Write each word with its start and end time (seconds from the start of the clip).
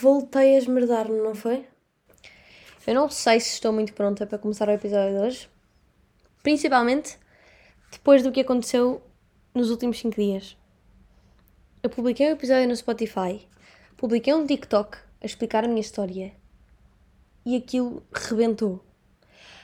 voltei 0.00 0.54
a 0.54 0.58
esmerdar-me, 0.58 1.18
não 1.18 1.34
foi? 1.34 1.66
Eu 2.86 2.94
não 2.94 3.08
sei 3.08 3.40
se 3.40 3.54
estou 3.54 3.72
muito 3.72 3.92
pronta 3.92 4.26
para 4.26 4.38
começar 4.38 4.68
o 4.68 4.72
episódio 4.72 5.18
de 5.18 5.26
hoje. 5.26 5.48
Principalmente 6.42 7.18
depois 7.90 8.22
do 8.22 8.30
que 8.30 8.40
aconteceu 8.40 9.02
nos 9.54 9.70
últimos 9.70 9.98
5 9.98 10.14
dias. 10.14 10.56
Eu 11.82 11.90
publiquei 11.90 12.28
um 12.28 12.32
episódio 12.32 12.68
no 12.68 12.76
Spotify, 12.76 13.46
publiquei 13.96 14.34
um 14.34 14.46
TikTok 14.46 14.98
a 15.22 15.26
explicar 15.26 15.64
a 15.64 15.68
minha 15.68 15.80
história 15.80 16.32
e 17.44 17.56
aquilo 17.56 18.02
rebentou. 18.12 18.84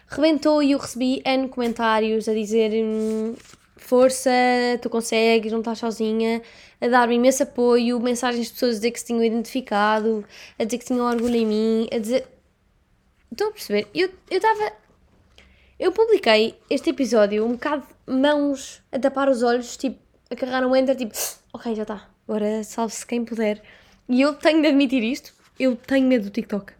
Rebentou 0.09 0.63
e 0.63 0.73
eu 0.73 0.79
recebi 0.79 1.23
N 1.25 1.49
comentários 1.49 2.29
a 2.29 2.35
dizer 2.35 2.73
hum, 2.73 3.35
força, 3.85 4.31
tu 4.81 4.89
consegues, 4.91 5.53
não 5.53 5.61
estás 5.61 5.79
sozinha, 5.79 6.43
a 6.81 6.89
dar-me 6.89 7.17
imenso 7.17 7.43
apoio, 7.43 8.01
mensagens 8.01 8.47
de 8.47 8.53
pessoas 8.53 8.73
a 8.73 8.75
dizer 8.77 8.91
que 8.91 9.01
se 9.01 9.07
tinham 9.07 9.25
identificado, 9.25 10.25
a 10.59 10.65
dizer 10.65 10.79
que 10.79 10.85
tinham 10.85 11.07
orgulho 11.07 11.37
em 11.37 11.47
mim, 11.47 11.89
a 11.93 11.99
dizer. 11.99 12.27
Estão 13.31 13.49
a 13.49 13.53
perceber? 13.53 13.89
Eu 13.95 14.11
estava. 14.31 14.65
Eu, 14.65 14.73
eu 15.79 15.93
publiquei 15.93 16.55
este 16.69 16.91
episódio 16.91 17.45
um 17.45 17.53
bocado 17.53 17.87
mãos 18.07 18.83
a 18.93 18.99
tapar 18.99 19.29
os 19.29 19.43
olhos, 19.43 19.77
tipo, 19.77 19.99
a 20.31 20.37
carregar 20.37 20.67
um 20.67 20.75
enter, 20.75 20.97
tipo, 20.97 21.15
ok, 21.53 21.75
já 21.75 21.83
está, 21.83 22.09
agora 22.27 22.63
salve-se 22.65 23.07
quem 23.07 23.25
puder. 23.25 23.63
E 24.09 24.21
eu 24.21 24.35
tenho 24.35 24.61
de 24.61 24.69
admitir 24.69 25.03
isto, 25.03 25.33
eu 25.59 25.77
tenho 25.77 26.07
medo 26.07 26.25
do 26.25 26.31
TikTok. 26.31 26.73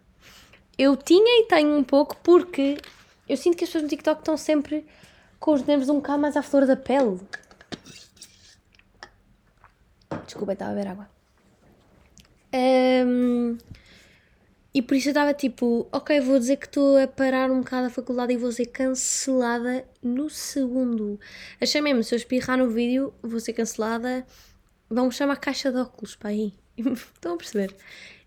Eu 0.77 0.97
tinha 0.97 1.41
e 1.41 1.47
tenho 1.47 1.75
um 1.75 1.83
pouco 1.83 2.17
porque 2.23 2.77
eu 3.27 3.37
sinto 3.37 3.57
que 3.57 3.63
as 3.63 3.69
pessoas 3.69 3.83
no 3.83 3.89
TikTok 3.89 4.21
estão 4.21 4.35
sempre 4.35 4.85
com 5.43 5.51
os 5.51 5.63
nervos 5.65 5.89
um 5.89 5.95
bocado 5.95 6.21
mais 6.21 6.37
à 6.37 6.41
flor 6.41 6.65
da 6.65 6.77
pele. 6.77 7.19
Desculpa, 10.25 10.53
estava 10.53 10.71
a 10.71 10.73
beber 10.73 10.89
água. 10.89 11.09
Um, 13.05 13.57
e 14.73 14.81
por 14.81 14.95
isso 14.95 15.09
eu 15.09 15.11
estava 15.11 15.33
tipo, 15.33 15.85
ok, 15.91 16.21
vou 16.21 16.39
dizer 16.39 16.55
que 16.55 16.67
estou 16.67 16.97
a 16.97 17.09
parar 17.09 17.51
um 17.51 17.59
bocado 17.59 17.87
a 17.87 17.89
faculdade 17.89 18.31
e 18.31 18.37
vou 18.37 18.53
ser 18.53 18.67
cancelada 18.67 19.85
no 20.01 20.29
segundo. 20.29 21.19
Achei 21.59 21.81
mesmo, 21.81 22.05
se 22.05 22.15
eu 22.15 22.17
espirrar 22.17 22.57
no 22.57 22.69
vídeo, 22.69 23.13
vou 23.21 23.41
ser 23.41 23.51
cancelada. 23.51 24.25
Vamos 24.89 25.15
chamar 25.15 25.35
caixa 25.35 25.73
de 25.73 25.77
óculos 25.77 26.15
para 26.15 26.29
aí. 26.29 26.53
Estão 26.77 27.33
a 27.33 27.37
perceber? 27.37 27.75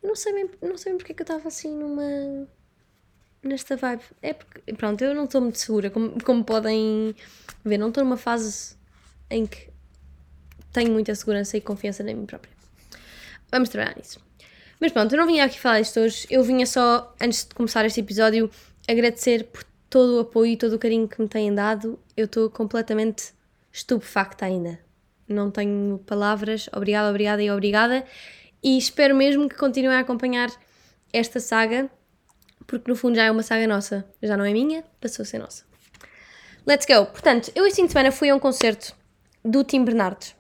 Eu 0.03 0.11
não 0.11 0.17
sei 0.17 0.34
bem, 0.34 0.50
não 0.61 0.77
sei 0.77 0.92
bem 0.92 0.98
porque 0.98 1.12
é 1.12 1.14
que 1.14 1.22
eu 1.22 1.25
estava 1.25 1.48
assim 1.48 1.75
numa. 1.75 2.47
Nesta 3.47 3.77
vibe. 3.77 4.02
É 4.22 4.33
porque, 4.33 4.72
pronto, 4.75 5.02
eu 5.02 5.14
não 5.14 5.25
estou 5.25 5.41
muito 5.41 5.58
segura, 5.58 5.91
como, 5.91 6.22
como 6.22 6.44
podem 6.44 7.14
ver, 7.64 7.78
não 7.78 7.88
estou 7.88 8.05
numa 8.05 8.16
fase 8.16 8.77
em 9.30 9.47
que 9.47 9.69
tenho 10.72 10.92
muita 10.92 11.14
segurança 11.14 11.56
e 11.56 11.61
confiança 11.61 12.03
em 12.03 12.14
mim 12.14 12.27
própria. 12.27 12.53
Vamos 13.50 13.69
trabalhar 13.69 13.97
nisso. 13.97 14.20
Mas 14.80 14.92
pronto, 14.92 15.14
eu 15.14 15.19
não 15.19 15.27
vinha 15.27 15.44
aqui 15.44 15.58
falar 15.58 15.80
isto 15.80 15.98
hoje, 16.00 16.27
eu 16.30 16.42
vinha 16.42 16.66
só, 16.66 17.14
antes 17.20 17.44
de 17.44 17.55
começar 17.55 17.84
este 17.86 18.00
episódio, 18.00 18.50
agradecer 18.86 19.44
por 19.44 19.64
todo 19.88 20.16
o 20.16 20.20
apoio 20.20 20.53
e 20.53 20.56
todo 20.56 20.75
o 20.75 20.78
carinho 20.78 21.08
que 21.08 21.20
me 21.20 21.28
têm 21.28 21.55
dado. 21.55 21.98
Eu 22.16 22.27
estou 22.27 22.50
completamente 22.50 23.33
estupefacta 23.72 24.44
ainda. 24.44 24.78
Não 25.28 25.50
tenho 25.50 25.98
palavras. 26.06 26.69
Obrigada, 26.72 27.08
obrigada 27.08 27.42
e 27.42 27.50
obrigada. 27.50 28.05
E 28.62 28.77
espero 28.77 29.14
mesmo 29.14 29.48
que 29.48 29.56
continuem 29.56 29.97
a 29.97 30.00
acompanhar 30.00 30.50
esta 31.12 31.41
saga, 31.41 31.91
porque 32.67 32.91
no 32.91 32.97
fundo 32.97 33.17
já 33.17 33.25
é 33.25 33.31
uma 33.31 33.42
saga 33.42 33.67
nossa. 33.67 34.05
Já 34.22 34.36
não 34.36 34.45
é 34.45 34.53
minha, 34.53 34.84
passou 35.00 35.22
a 35.22 35.27
ser 35.27 35.39
nossa. 35.39 35.64
Let's 36.67 36.86
go! 36.86 37.06
Portanto, 37.06 37.53
eu 37.55 37.67
este 37.67 37.77
fim 37.77 37.86
de 37.86 37.92
semana 37.92 38.11
fui 38.11 38.28
a 38.28 38.34
um 38.34 38.41
concerto 38.41 38.95
do 39.45 39.62
Tim 39.62 39.84
Bernardes. 39.84 40.34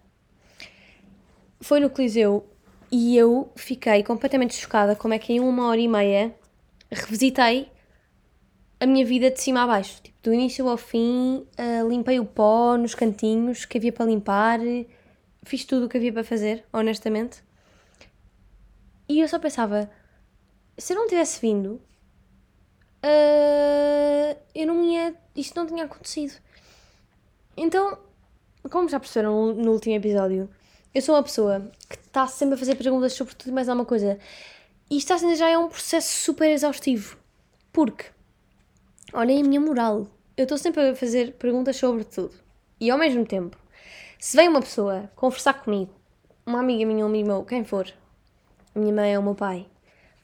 Foi 1.60 1.78
no 1.80 1.88
Coliseu 1.88 2.48
e 2.90 3.16
eu 3.16 3.52
fiquei 3.56 4.02
completamente 4.02 4.54
chocada 4.54 4.96
como 4.96 5.14
é 5.14 5.18
que 5.18 5.32
em 5.32 5.40
uma 5.40 5.68
hora 5.68 5.80
e 5.80 5.88
meia 5.88 6.34
revisitei 6.90 7.68
a 8.78 8.86
minha 8.86 9.04
vida 9.04 9.30
de 9.30 9.40
cima 9.40 9.62
a 9.62 9.66
baixo. 9.66 10.02
Tipo, 10.02 10.16
do 10.22 10.34
início 10.34 10.68
ao 10.68 10.76
fim, 10.76 11.46
uh, 11.58 11.88
limpei 11.88 12.18
o 12.18 12.24
pó 12.24 12.76
nos 12.76 12.94
cantinhos 12.94 13.64
que 13.64 13.78
havia 13.78 13.92
para 13.92 14.06
limpar, 14.06 14.58
fiz 15.44 15.64
tudo 15.64 15.86
o 15.86 15.88
que 15.88 15.96
havia 15.96 16.12
para 16.12 16.24
fazer, 16.24 16.64
honestamente. 16.72 17.42
E 19.08 19.20
eu 19.20 19.28
só 19.28 19.38
pensava, 19.38 19.88
se 20.76 20.92
eu 20.92 20.96
não 20.96 21.06
tivesse 21.06 21.40
vindo, 21.40 21.80
uh, 23.06 24.38
eu 24.54 24.66
não 24.66 24.82
ia. 24.82 25.14
Isto 25.34 25.56
não 25.56 25.66
tinha 25.66 25.84
acontecido. 25.84 26.34
Então, 27.56 27.98
como 28.70 28.88
já 28.88 28.98
perceberam 28.98 29.54
no 29.54 29.72
último 29.72 29.94
episódio, 29.94 30.48
eu 30.94 31.02
sou 31.02 31.14
uma 31.14 31.22
pessoa 31.22 31.70
que 31.88 31.96
está 31.96 32.26
sempre 32.26 32.54
a 32.54 32.58
fazer 32.58 32.74
perguntas 32.74 33.12
sobre 33.12 33.34
tudo 33.34 33.50
e 33.50 33.52
mais 33.52 33.68
alguma 33.68 33.86
coisa. 33.86 34.18
E 34.90 34.96
isto 34.96 35.12
assim 35.12 35.34
já 35.34 35.48
é 35.48 35.58
um 35.58 35.68
processo 35.68 36.24
super 36.24 36.50
exaustivo. 36.50 37.16
Porque, 37.72 38.06
olhem 39.12 39.42
a 39.42 39.44
minha 39.44 39.60
moral. 39.60 40.06
Eu 40.36 40.44
estou 40.44 40.58
sempre 40.58 40.90
a 40.90 40.94
fazer 40.94 41.32
perguntas 41.34 41.76
sobre 41.76 42.04
tudo. 42.04 42.34
E 42.78 42.90
ao 42.90 42.98
mesmo 42.98 43.24
tempo, 43.24 43.56
se 44.18 44.36
vem 44.36 44.48
uma 44.48 44.60
pessoa 44.60 45.10
conversar 45.16 45.54
comigo, 45.54 45.90
uma 46.44 46.60
amiga 46.60 46.84
minha, 46.86 47.04
um 47.04 47.08
amigo 47.08 47.28
meu, 47.28 47.44
quem 47.44 47.64
for, 47.64 47.92
a 48.74 48.78
minha 48.78 48.92
mãe 48.92 49.16
ou 49.16 49.22
o 49.22 49.24
meu 49.24 49.34
pai, 49.34 49.66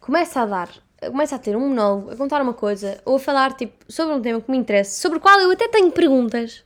começa 0.01 0.41
a 0.41 0.47
dar, 0.47 0.71
começa 1.11 1.37
a 1.37 1.39
ter 1.39 1.57
um 1.57 1.69
monólogo, 1.69 2.11
a 2.11 2.17
contar 2.17 2.41
uma 2.43 2.55
coisa, 2.55 3.01
ou 3.05 3.17
a 3.17 3.19
falar 3.19 3.55
tipo, 3.55 3.85
sobre 3.91 4.15
um 4.15 4.21
tema 4.21 4.41
que 4.41 4.51
me 4.51 4.57
interessa, 4.57 5.01
sobre 5.01 5.19
o 5.19 5.21
qual 5.21 5.39
eu 5.41 5.51
até 5.51 5.69
tenho 5.69 5.91
perguntas, 5.91 6.65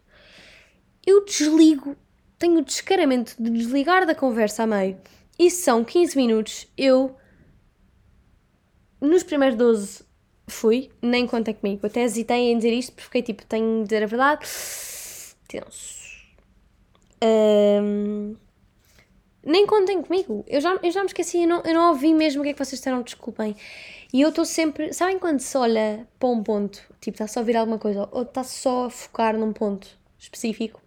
eu 1.06 1.24
desligo 1.24 1.97
tenho 2.38 2.58
o 2.58 2.62
descaramento 2.62 3.34
de 3.38 3.50
desligar 3.50 4.06
da 4.06 4.14
conversa 4.14 4.64
a 4.64 4.66
meio. 4.66 4.98
E 5.38 5.50
se 5.50 5.62
são 5.62 5.84
15 5.84 6.16
minutos, 6.16 6.66
eu 6.76 7.14
nos 9.00 9.22
primeiros 9.22 9.56
12 9.56 10.04
fui, 10.47 10.91
nem 11.03 11.26
contem 11.26 11.54
comigo. 11.54 11.86
Até 11.86 12.03
hesitei 12.03 12.50
em 12.50 12.56
dizer 12.56 12.72
isto 12.72 12.92
porque 12.92 13.04
fiquei 13.04 13.22
tipo, 13.22 13.44
tenho 13.47 13.78
de 13.78 13.84
dizer 13.84 14.03
a 14.03 14.06
verdade. 14.06 14.47
Tenso. 15.48 16.06
Um, 17.22 18.36
nem 19.44 19.66
contem 19.66 20.03
comigo. 20.03 20.44
Eu 20.47 20.60
já, 20.60 20.78
eu 20.82 20.91
já 20.91 21.00
me 21.00 21.06
esqueci, 21.06 21.42
eu 21.42 21.48
não, 21.48 21.62
eu 21.62 21.74
não 21.74 21.91
ouvi 21.91 22.14
mesmo 22.14 22.41
o 22.41 22.44
que 22.44 22.50
é 22.50 22.53
que 22.53 22.58
vocês 22.58 22.78
disseram, 22.78 23.03
desculpem. 23.03 23.56
E 24.12 24.20
eu 24.20 24.28
estou 24.30 24.44
sempre. 24.44 24.92
Sabem 24.92 25.18
quando 25.18 25.40
se 25.40 25.56
olha 25.56 26.06
para 26.18 26.28
um 26.28 26.42
ponto, 26.42 26.80
tipo, 27.00 27.16
está 27.16 27.26
só 27.26 27.40
a 27.40 27.42
ouvir 27.42 27.56
alguma 27.56 27.78
coisa, 27.78 28.08
ou 28.12 28.22
está 28.22 28.44
só 28.44 28.86
a 28.86 28.90
focar 28.90 29.36
num 29.36 29.52
ponto 29.52 29.88
específico? 30.18 30.80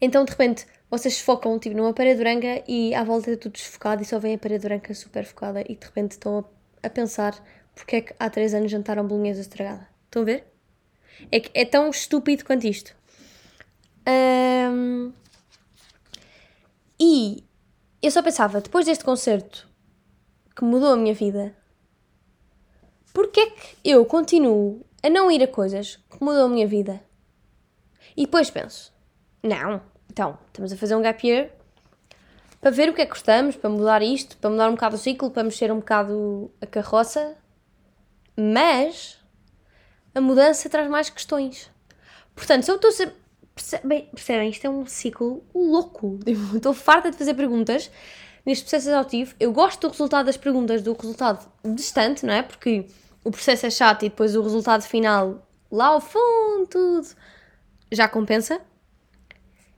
Então, 0.00 0.24
de 0.24 0.30
repente, 0.30 0.66
vocês 0.90 1.20
focam 1.20 1.58
tipo, 1.58 1.76
numa 1.76 1.92
parede 1.92 2.20
branca 2.20 2.62
e 2.68 2.94
à 2.94 3.02
volta 3.02 3.30
é 3.30 3.36
tudo 3.36 3.52
desfocado 3.52 4.02
e 4.02 4.04
só 4.04 4.18
vem 4.18 4.34
a 4.34 4.38
parede 4.38 4.66
branca 4.66 4.94
super 4.94 5.24
focada 5.24 5.60
e 5.62 5.74
de 5.76 5.84
repente 5.84 6.12
estão 6.12 6.38
a, 6.38 6.86
a 6.86 6.90
pensar 6.90 7.34
porque 7.74 7.96
é 7.96 8.00
que 8.00 8.14
há 8.18 8.30
3 8.30 8.54
anos 8.54 8.70
jantaram 8.70 9.06
bolonhesa 9.06 9.40
estragada. 9.40 9.88
Estão 10.04 10.22
a 10.22 10.24
ver? 10.24 10.44
É, 11.30 11.40
que 11.40 11.50
é 11.54 11.64
tão 11.64 11.90
estúpido 11.90 12.44
quanto 12.44 12.66
isto. 12.66 12.94
Um, 14.06 15.12
e 17.00 17.42
eu 18.02 18.10
só 18.10 18.22
pensava, 18.22 18.60
depois 18.60 18.86
deste 18.86 19.04
concerto 19.04 19.68
que 20.54 20.64
mudou 20.64 20.92
a 20.92 20.96
minha 20.96 21.14
vida, 21.14 21.56
eu 23.84 24.04
continuo 24.06 24.84
a 25.02 25.10
não 25.10 25.30
ir 25.30 25.42
a 25.42 25.48
coisas 25.48 25.96
que 26.10 26.24
mudou 26.24 26.46
a 26.46 26.48
minha 26.48 26.66
vida? 26.66 27.02
E 28.16 28.24
depois 28.24 28.48
penso, 28.50 28.92
não, 29.42 29.82
então, 30.10 30.38
estamos 30.46 30.72
a 30.72 30.76
fazer 30.76 30.94
um 30.94 31.02
gap 31.02 31.26
year 31.26 31.50
para 32.60 32.70
ver 32.70 32.88
o 32.88 32.94
que 32.94 33.02
é 33.02 33.04
que 33.04 33.10
gostamos, 33.10 33.56
para 33.56 33.68
mudar 33.68 34.00
isto, 34.00 34.38
para 34.38 34.48
mudar 34.48 34.68
um 34.70 34.74
bocado 34.74 34.96
o 34.96 34.98
ciclo, 34.98 35.30
para 35.30 35.44
mexer 35.44 35.70
um 35.70 35.80
bocado 35.80 36.50
a 36.62 36.66
carroça, 36.66 37.36
mas 38.34 39.18
a 40.14 40.20
mudança 40.20 40.70
traz 40.70 40.88
mais 40.88 41.10
questões. 41.10 41.70
Portanto, 42.34 42.62
se 42.62 42.70
eu 42.70 42.76
estou 42.76 42.88
a 42.88 42.92
ser. 42.92 43.12
Percebem, 43.54 44.06
percebem, 44.06 44.50
isto 44.50 44.66
é 44.66 44.70
um 44.70 44.86
ciclo 44.86 45.44
louco. 45.54 46.18
Estou 46.56 46.74
farta 46.74 47.10
de 47.12 47.16
fazer 47.16 47.34
perguntas 47.34 47.88
neste 48.44 48.64
processo 48.64 48.88
exaustivo. 48.88 49.34
Eu 49.38 49.52
gosto 49.52 49.82
do 49.82 49.92
resultado 49.92 50.26
das 50.26 50.36
perguntas, 50.36 50.82
do 50.82 50.92
resultado 50.92 51.46
distante, 51.64 52.26
não 52.26 52.34
é? 52.34 52.42
Porque 52.42 52.86
o 53.24 53.30
processo 53.30 53.66
é 53.66 53.70
chato 53.70 54.04
e 54.04 54.08
depois 54.08 54.36
o 54.36 54.42
resultado 54.42 54.82
final, 54.82 55.46
lá 55.72 55.86
ao 55.86 56.00
fundo, 56.00 56.66
tudo 56.68 57.08
já 57.90 58.06
compensa 58.06 58.60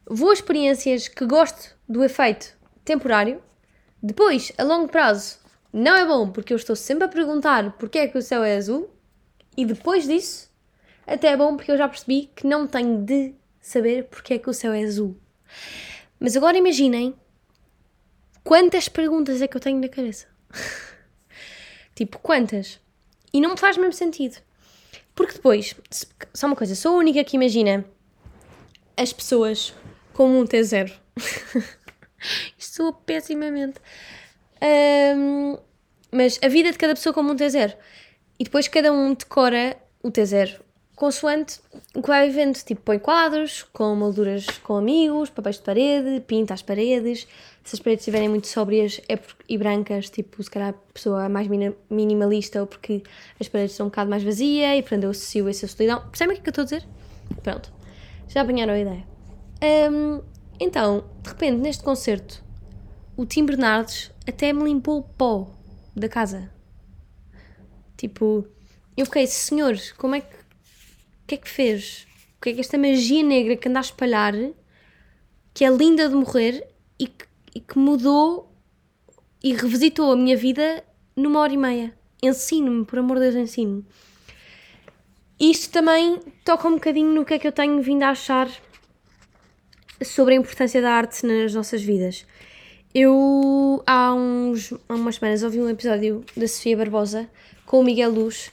vou 0.09 0.31
a 0.31 0.33
experiências 0.33 1.09
que 1.09 1.27
gosto 1.27 1.77
do 1.89 2.05
efeito 2.05 2.57
temporário, 2.85 3.43
depois, 4.01 4.53
a 4.57 4.63
longo 4.63 4.89
prazo, 4.89 5.39
não 5.73 5.97
é 5.97 6.07
bom 6.07 6.31
porque 6.31 6.53
eu 6.53 6.57
estou 6.57 6.77
sempre 6.77 7.05
a 7.05 7.09
perguntar 7.09 7.73
porque 7.73 7.99
é 7.99 8.07
que 8.07 8.17
o 8.17 8.23
céu 8.23 8.45
é 8.45 8.57
azul, 8.57 8.89
e 9.57 9.65
depois 9.65 10.07
disso, 10.07 10.51
até 11.07 11.29
é 11.29 11.37
bom 11.37 11.57
porque 11.57 11.73
eu 11.73 11.77
já 11.77 11.89
percebi 11.89 12.31
que 12.37 12.47
não 12.47 12.67
tenho 12.67 13.03
de 13.03 13.35
saber 13.61 14.05
porque 14.05 14.35
é 14.35 14.39
que 14.39 14.49
o 14.49 14.55
céu 14.55 14.73
é 14.73 14.85
azul. 14.85 15.17
Mas 16.21 16.37
agora 16.37 16.57
imaginem 16.57 17.15
quantas 18.45 18.89
perguntas 18.89 19.43
é 19.43 19.49
que 19.49 19.57
eu 19.57 19.61
tenho 19.61 19.81
na 19.81 19.89
cabeça. 19.89 20.29
tipo, 21.95 22.19
quantas? 22.21 22.81
E 23.33 23.41
não 23.41 23.51
me 23.51 23.57
faz 23.57 23.77
mesmo 23.77 23.93
sentido. 23.93 24.37
Porque 25.15 25.35
depois, 25.35 25.75
só 26.35 26.47
uma 26.47 26.57
coisa, 26.57 26.75
sou 26.75 26.95
a 26.95 26.99
única 26.99 27.25
que 27.25 27.37
imagina 27.37 27.85
as 28.97 29.13
pessoas 29.13 29.75
como 30.13 30.39
um 30.39 30.45
T0. 30.45 30.93
Isto 32.59 32.77
soa 32.77 32.93
pessimamente. 32.93 33.79
Um, 35.17 35.59
Mas 36.11 36.39
a 36.43 36.49
vida 36.49 36.71
de 36.71 36.79
cada 36.79 36.95
pessoa 36.95 37.13
como 37.13 37.33
um 37.33 37.37
T0. 37.37 37.75
E 38.39 38.45
depois 38.45 38.69
cada 38.69 38.93
um 38.93 39.15
decora 39.15 39.77
o 40.03 40.11
T0 40.11 40.61
consoante 40.97 41.61
o 41.95 42.03
que 42.03 42.09
vai 42.09 42.29
vivendo. 42.29 42.57
Tipo, 42.57 42.81
põe 42.81 42.99
quadros, 42.99 43.63
com 43.73 43.95
molduras 43.95 44.47
com 44.63 44.77
amigos, 44.77 45.31
papéis 45.31 45.57
de 45.57 45.63
parede, 45.63 46.21
pinta 46.27 46.55
as 46.55 46.63
paredes. 46.63 47.29
Se 47.67 47.75
as 47.75 47.81
paredes 47.81 48.03
estiverem 48.03 48.29
muito 48.29 48.47
sóbrias 48.47 49.01
é 49.09 49.17
por, 49.17 49.35
e 49.49 49.59
brancas, 49.59 50.09
tipo, 50.09 50.41
se 50.41 50.49
calhar 50.49 50.69
a 50.69 50.93
pessoa 50.93 51.25
é 51.25 51.29
mais 51.29 51.49
minimalista 51.91 52.61
ou 52.61 52.67
porque 52.67 53.03
as 53.41 53.49
paredes 53.49 53.73
estão 53.73 53.87
um 53.87 53.89
bocado 53.89 54.09
mais 54.09 54.23
vazias 54.23 54.79
e 54.79 54.83
portanto 54.83 55.03
eu 55.03 55.11
associo 55.11 55.49
essa 55.49 55.67
solidão. 55.67 56.01
Percebem 56.09 56.37
o 56.37 56.41
que 56.41 56.49
é 56.49 56.53
que 56.53 56.61
eu 56.61 56.63
estou 56.63 56.63
a 56.63 56.79
dizer? 56.79 56.89
Pronto. 57.43 57.73
Já 58.29 58.43
apanharam 58.43 58.73
a 58.73 58.79
ideia. 58.79 59.05
Um, 59.91 60.23
então, 60.61 61.11
de 61.21 61.29
repente, 61.29 61.57
neste 61.61 61.83
concerto, 61.83 62.41
o 63.17 63.27
Tim 63.27 63.45
Bernardes 63.45 64.13
até 64.29 64.53
me 64.53 64.63
limpou 64.63 64.99
o 64.99 65.03
pó 65.03 65.51
da 65.97 66.09
casa. 66.09 66.49
Tipo, 67.97 68.47
eu 68.97 69.07
fiquei, 69.07 69.27
senhor, 69.27 69.77
como 69.99 70.15
é 70.15 70.21
que. 70.21 70.37
O 70.37 71.27
que 71.27 71.35
é 71.35 71.39
que 71.39 71.49
fez? 71.49 72.07
O 72.39 72.43
que 72.43 72.51
é 72.51 72.53
que 72.55 72.61
esta 72.61 72.79
magia 72.79 73.25
negra 73.25 73.57
que 73.57 73.69
anda 73.69 73.81
a 73.81 73.83
espalhar, 73.83 74.35
que 75.53 75.65
é 75.65 75.71
linda 75.71 76.09
de 76.09 76.15
morrer 76.15 76.69
e 76.99 77.09
que, 77.09 77.26
e 77.57 77.61
que 77.61 77.79
mudou 77.79 78.53
e 79.43 79.55
revisitou 79.55 80.13
a 80.13 80.17
minha 80.17 80.37
vida 80.37 80.85
numa 81.17 81.41
hora 81.41 81.55
e 81.55 81.57
meia? 81.57 81.95
Ensino-me, 82.23 82.85
por 82.85 82.99
amor 82.99 83.17
de 83.17 83.31
Deus, 83.31 83.35
ensino-me. 83.37 83.83
Isto 85.41 85.73
também 85.73 86.19
toca 86.45 86.69
um 86.69 86.75
bocadinho 86.75 87.15
no 87.15 87.25
que 87.25 87.33
é 87.33 87.39
que 87.39 87.49
eu 87.49 87.53
tenho 87.53 87.81
vindo 87.81 88.03
a 88.03 88.11
achar 88.11 88.51
sobre 90.05 90.35
a 90.35 90.37
importância 90.37 90.83
da 90.83 90.93
arte 90.93 91.25
nas 91.25 91.55
nossas 91.55 91.83
vidas. 91.83 92.27
Eu 92.95 93.83
há, 93.87 94.13
uns, 94.13 94.75
há 94.87 94.95
umas 94.95 95.17
semanas 95.17 95.43
ouvi 95.43 95.59
um 95.59 95.71
episódio 95.71 96.25
da 96.37 96.47
Sofia 96.47 96.77
Barbosa 96.77 97.27
com 97.65 97.81
o 97.81 97.85
Miguel 97.85 98.11
Luz 98.11 98.51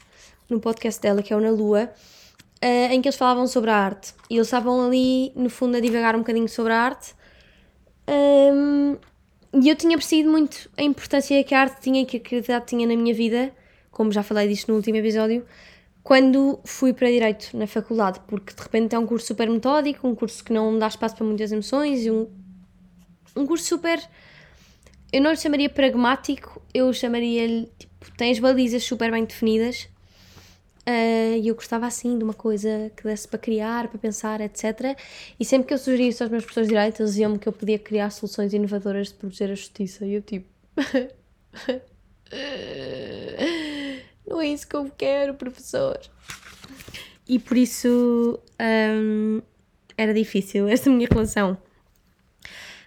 no 0.50 0.62
podcast 0.62 1.02
dela, 1.02 1.22
que 1.22 1.34
é 1.34 1.36
o 1.36 1.42
Na 1.42 1.50
Lua, 1.50 1.92
uh, 2.64 2.94
em 2.94 3.02
que 3.02 3.10
eles 3.10 3.18
falavam 3.18 3.48
sobre 3.48 3.70
a 3.70 3.76
arte. 3.76 4.14
E 4.30 4.36
eles 4.36 4.48
estavam 4.48 4.88
ali, 4.88 5.34
no 5.36 5.50
fundo, 5.50 5.76
a 5.76 5.82
divagar 5.82 6.16
um 6.16 6.20
bocadinho 6.20 6.48
sobre 6.48 6.72
a 6.72 6.80
arte. 6.80 7.14
Um, 8.08 8.98
e 9.54 9.70
eu 9.70 9.76
tinha 9.76 9.98
percebido 9.98 10.30
muito 10.30 10.70
a 10.78 10.84
importância 10.84 11.44
que 11.44 11.54
a 11.54 11.62
arte 11.62 11.82
tinha 11.82 12.02
e 12.02 12.06
que 12.06 12.18
a 12.18 12.20
criatividade 12.20 12.66
tinha 12.66 12.88
na 12.88 12.96
minha 12.96 13.14
vida, 13.14 13.52
como 13.92 14.12
já 14.12 14.24
falei 14.24 14.48
disto 14.48 14.70
no 14.70 14.76
último 14.76 14.98
episódio, 14.98 15.46
quando 16.04 16.60
fui 16.66 16.92
para 16.92 17.10
Direito 17.10 17.56
na 17.56 17.68
faculdade, 17.68 18.20
porque 18.28 18.54
de 18.54 18.62
repente 18.62 18.96
é 18.96 19.00
um 19.00 19.06
curso 19.06 19.28
super 19.28 19.50
metódico, 19.50 20.08
um 20.08 20.16
curso 20.16 20.44
que 20.44 20.52
não 20.52 20.78
dá 20.78 20.88
espaço 20.88 21.16
para 21.16 21.26
muitas 21.26 21.52
emoções 21.52 22.06
um, 22.08 22.28
um 23.36 23.46
curso 23.46 23.66
super 23.66 24.00
eu 25.14 25.22
não 25.22 25.30
lhe 25.30 25.38
chamaria 25.38 25.70
pragmático, 25.70 26.60
eu 26.74 26.92
chamaria-lhe, 26.92 27.70
tipo, 27.78 28.12
tem 28.18 28.32
as 28.32 28.40
balizas 28.40 28.84
super 28.84 29.12
bem 29.12 29.24
definidas 29.24 29.88
uh, 30.88 31.38
e 31.42 31.48
eu 31.48 31.56
gostava 31.56 31.86
assim 31.86 32.18
de 32.18 32.24
uma 32.24 32.34
coisa 32.34 32.92
que 32.96 33.04
desse 33.04 33.28
para 33.28 33.40
criar, 33.40 33.88
para 33.88 33.98
pensar, 33.98 34.42
etc. 34.42 34.98
E 35.40 35.46
sempre 35.46 35.68
que 35.68 35.74
eu 35.74 35.78
sugeria 35.78 36.10
isso 36.10 36.24
aos 36.24 36.32
meus 36.32 36.44
professores 36.44 36.68
de 36.68 36.76
direito, 36.76 37.02
eles 37.02 37.12
diziam-me 37.12 37.40
que 37.40 37.48
eu 37.48 37.54
podia 37.54 37.80
criar 37.80 38.10
soluções 38.10 38.54
inovadoras 38.54 39.08
de 39.10 39.16
proteger 39.16 39.52
a 39.52 39.56
justiça 39.56 40.06
e 40.06 40.14
eu 40.16 40.22
tipo... 40.22 40.48
não 44.28 44.42
é 44.42 44.48
isso 44.48 44.68
que 44.68 44.76
eu 44.76 44.92
quero, 44.98 45.34
professor. 45.36 46.00
E 47.28 47.40
por 47.40 47.58
isso 47.58 48.40
um, 48.60 49.42
era 49.98 50.14
difícil 50.14 50.68
esta 50.68 50.90
minha 50.90 51.08
relação. 51.10 51.58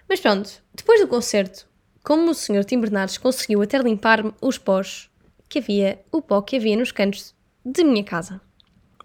Mas 0.07 0.19
pronto, 0.19 0.61
depois 0.73 1.01
do 1.01 1.07
concerto, 1.07 1.67
como 2.03 2.31
o 2.31 2.33
Sr. 2.33 2.63
Tim 2.63 2.79
Bernardes 2.79 3.17
conseguiu 3.17 3.61
até 3.61 3.77
limpar-me 3.77 4.33
os 4.41 4.57
pós 4.57 5.09
que 5.49 5.59
havia, 5.59 5.99
o 6.11 6.21
pó 6.21 6.41
que 6.41 6.55
havia 6.55 6.77
nos 6.77 6.91
cantos 6.91 7.35
de 7.69 7.83
minha 7.83 8.03
casa, 8.03 8.39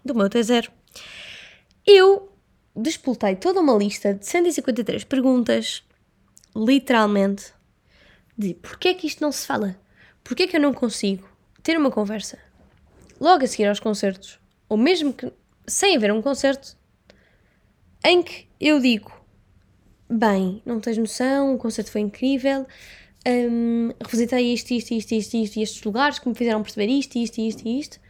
do 0.05 0.15
meu 0.15 0.29
T0. 0.29 0.69
Eu 1.85 2.31
despoltei 2.73 3.35
toda 3.35 3.59
uma 3.59 3.75
lista 3.75 4.13
de 4.13 4.25
153 4.25 5.03
perguntas, 5.03 5.83
literalmente, 6.55 7.53
de 8.37 8.53
porquê 8.53 8.89
é 8.89 8.93
que 8.93 9.05
isto 9.05 9.21
não 9.21 9.31
se 9.31 9.45
fala? 9.45 9.75
Porquê 10.23 10.43
é 10.43 10.47
que 10.47 10.55
eu 10.55 10.61
não 10.61 10.73
consigo 10.73 11.27
ter 11.61 11.77
uma 11.77 11.91
conversa 11.91 12.39
logo 13.19 13.43
a 13.43 13.47
seguir 13.47 13.65
aos 13.65 13.79
concertos, 13.79 14.39
ou 14.69 14.77
mesmo 14.77 15.13
que 15.13 15.31
sem 15.67 15.95
haver 15.95 16.11
um 16.11 16.21
concerto, 16.21 16.77
em 18.03 18.23
que 18.23 18.47
eu 18.59 18.79
digo 18.79 19.11
bem, 20.09 20.61
não 20.65 20.79
tens 20.79 20.97
noção, 20.97 21.53
o 21.53 21.57
concerto 21.57 21.91
foi 21.91 22.01
incrível, 22.01 22.65
um, 23.27 23.91
revisitei 24.01 24.53
isto, 24.53 24.71
isto, 24.71 24.93
isto, 24.93 25.11
isto, 25.13 25.33
isto, 25.35 25.59
e 25.59 25.63
estes 25.63 25.83
lugares 25.83 26.19
que 26.19 26.27
me 26.27 26.35
fizeram 26.35 26.61
perceber 26.61 26.91
isto, 26.91 27.17
isto, 27.17 27.39
isto 27.39 27.67
isto. 27.67 28.02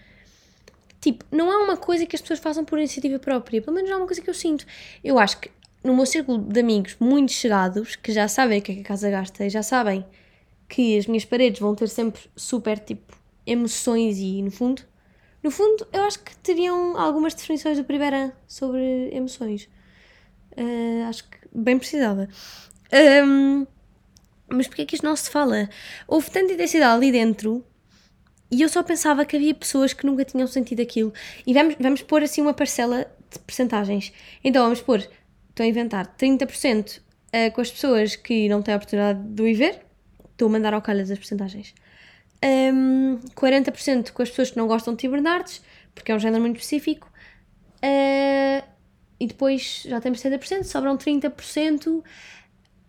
Tipo, 1.04 1.26
não 1.30 1.52
é 1.52 1.58
uma 1.58 1.76
coisa 1.76 2.06
que 2.06 2.16
as 2.16 2.22
pessoas 2.22 2.40
façam 2.40 2.64
por 2.64 2.80
iniciativa 2.80 3.20
própria, 3.20 3.62
pelo 3.62 3.76
menos 3.76 3.90
não 3.90 3.98
é 3.98 4.00
uma 4.00 4.08
coisa 4.08 4.22
que 4.22 4.30
eu 4.30 4.34
sinto. 4.34 4.66
Eu 5.04 5.20
acho 5.20 5.38
que 5.38 5.52
no 5.84 5.94
meu 5.94 6.06
círculo 6.06 6.38
de 6.38 6.62
amigos 6.62 6.96
muito 6.98 7.34
chegados, 7.34 7.98
que 7.98 8.14
já 8.14 8.30
sabem 8.30 8.60
o 8.60 8.62
que 8.62 8.72
é 8.72 8.76
que 8.76 8.82
a 8.82 8.86
casa 8.86 9.10
gasta 9.10 9.46
e 9.46 9.50
já 9.50 9.62
sabem 9.62 10.06
que 10.70 10.98
as 10.98 11.06
minhas 11.06 11.26
paredes 11.26 11.60
vão 11.60 11.76
ter 11.76 11.90
sempre 11.90 12.22
super, 12.38 12.80
tipo, 12.80 13.18
emoções 13.46 14.18
e, 14.18 14.42
no 14.42 14.50
fundo, 14.50 14.82
no 15.44 15.52
fundo, 15.52 15.86
eu 15.92 16.04
acho 16.04 16.24
que 16.24 16.38
teriam 16.38 16.98
algumas 16.98 17.34
definições 17.34 17.78
do 17.78 17.84
primeiro 17.84 18.32
sobre 18.48 19.10
emoções. 19.12 19.68
Uh, 20.58 21.04
acho 21.10 21.26
que 21.26 21.38
bem 21.54 21.78
precisava. 21.78 22.30
Um, 23.28 23.68
mas 24.48 24.68
porquê 24.68 24.84
é 24.84 24.86
que 24.86 24.96
isto 24.96 25.04
não 25.04 25.18
se 25.18 25.30
fala? 25.30 25.70
Houve 26.08 26.32
tanta 26.32 26.54
intensidade 26.54 26.94
ali 26.94 27.12
dentro 27.12 27.62
e 28.54 28.62
eu 28.62 28.70
só 28.70 28.84
pensava 28.84 29.26
que 29.26 29.36
havia 29.36 29.54
pessoas 29.54 29.94
que 29.94 30.06
nunca 30.06 30.24
tinham 30.24 30.46
sentido 30.48 30.82
aquilo. 30.82 31.12
E 31.46 31.54
vamos, 31.54 31.76
vamos 31.80 32.02
pôr 32.04 32.22
assim 32.22 32.42
uma 32.42 32.54
parcela 32.54 33.08
de 33.32 33.40
percentagens. 33.40 34.14
Então 34.44 34.64
vamos 34.64 34.80
pôr, 34.80 35.00
estou 35.00 35.64
a 35.64 35.66
inventar, 35.66 36.16
30% 36.16 37.00
uh, 37.00 37.52
com 37.52 37.62
as 37.62 37.72
pessoas 37.72 38.16
que 38.16 38.48
não 38.48 38.62
têm 38.62 38.76
a 38.76 38.78
oportunidade 38.78 39.20
de 39.24 39.42
o 39.42 39.48
ir 39.48 39.56
ver. 39.56 39.82
Estou 40.32 40.48
a 40.48 40.52
mandar 40.52 40.74
ao 40.74 40.82
calhas 40.84 41.10
as 41.10 41.18
percentagens. 41.18 41.74
Um, 42.44 43.20
40% 43.36 44.12
com 44.12 44.22
as 44.22 44.30
pessoas 44.30 44.52
que 44.52 44.58
não 44.58 44.68
gostam 44.68 44.94
de 44.94 45.00
Tim 45.00 45.12
porque 45.96 46.12
é 46.12 46.16
um 46.16 46.20
género 46.20 46.42
muito 46.42 46.58
específico. 46.58 47.12
Uh, 47.78 48.64
e 49.20 49.28
depois 49.28 49.84
já 49.88 50.00
temos 50.00 50.22
70%, 50.22 50.64
sobram 50.64 50.96
30%. 50.96 52.04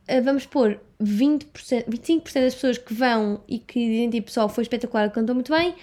Uh, 0.08 0.22
vamos 0.22 0.44
pôr 0.44 0.80
20%, 1.02 1.86
25% 1.88 2.34
das 2.34 2.54
pessoas 2.54 2.78
que 2.78 2.92
vão 2.92 3.42
e 3.48 3.58
que 3.58 3.78
dizem 3.78 4.10
tipo, 4.10 4.26
pessoal, 4.26 4.48
foi 4.48 4.62
espetacular, 4.62 5.10
cantou 5.10 5.34
muito 5.34 5.52
bem, 5.52 5.74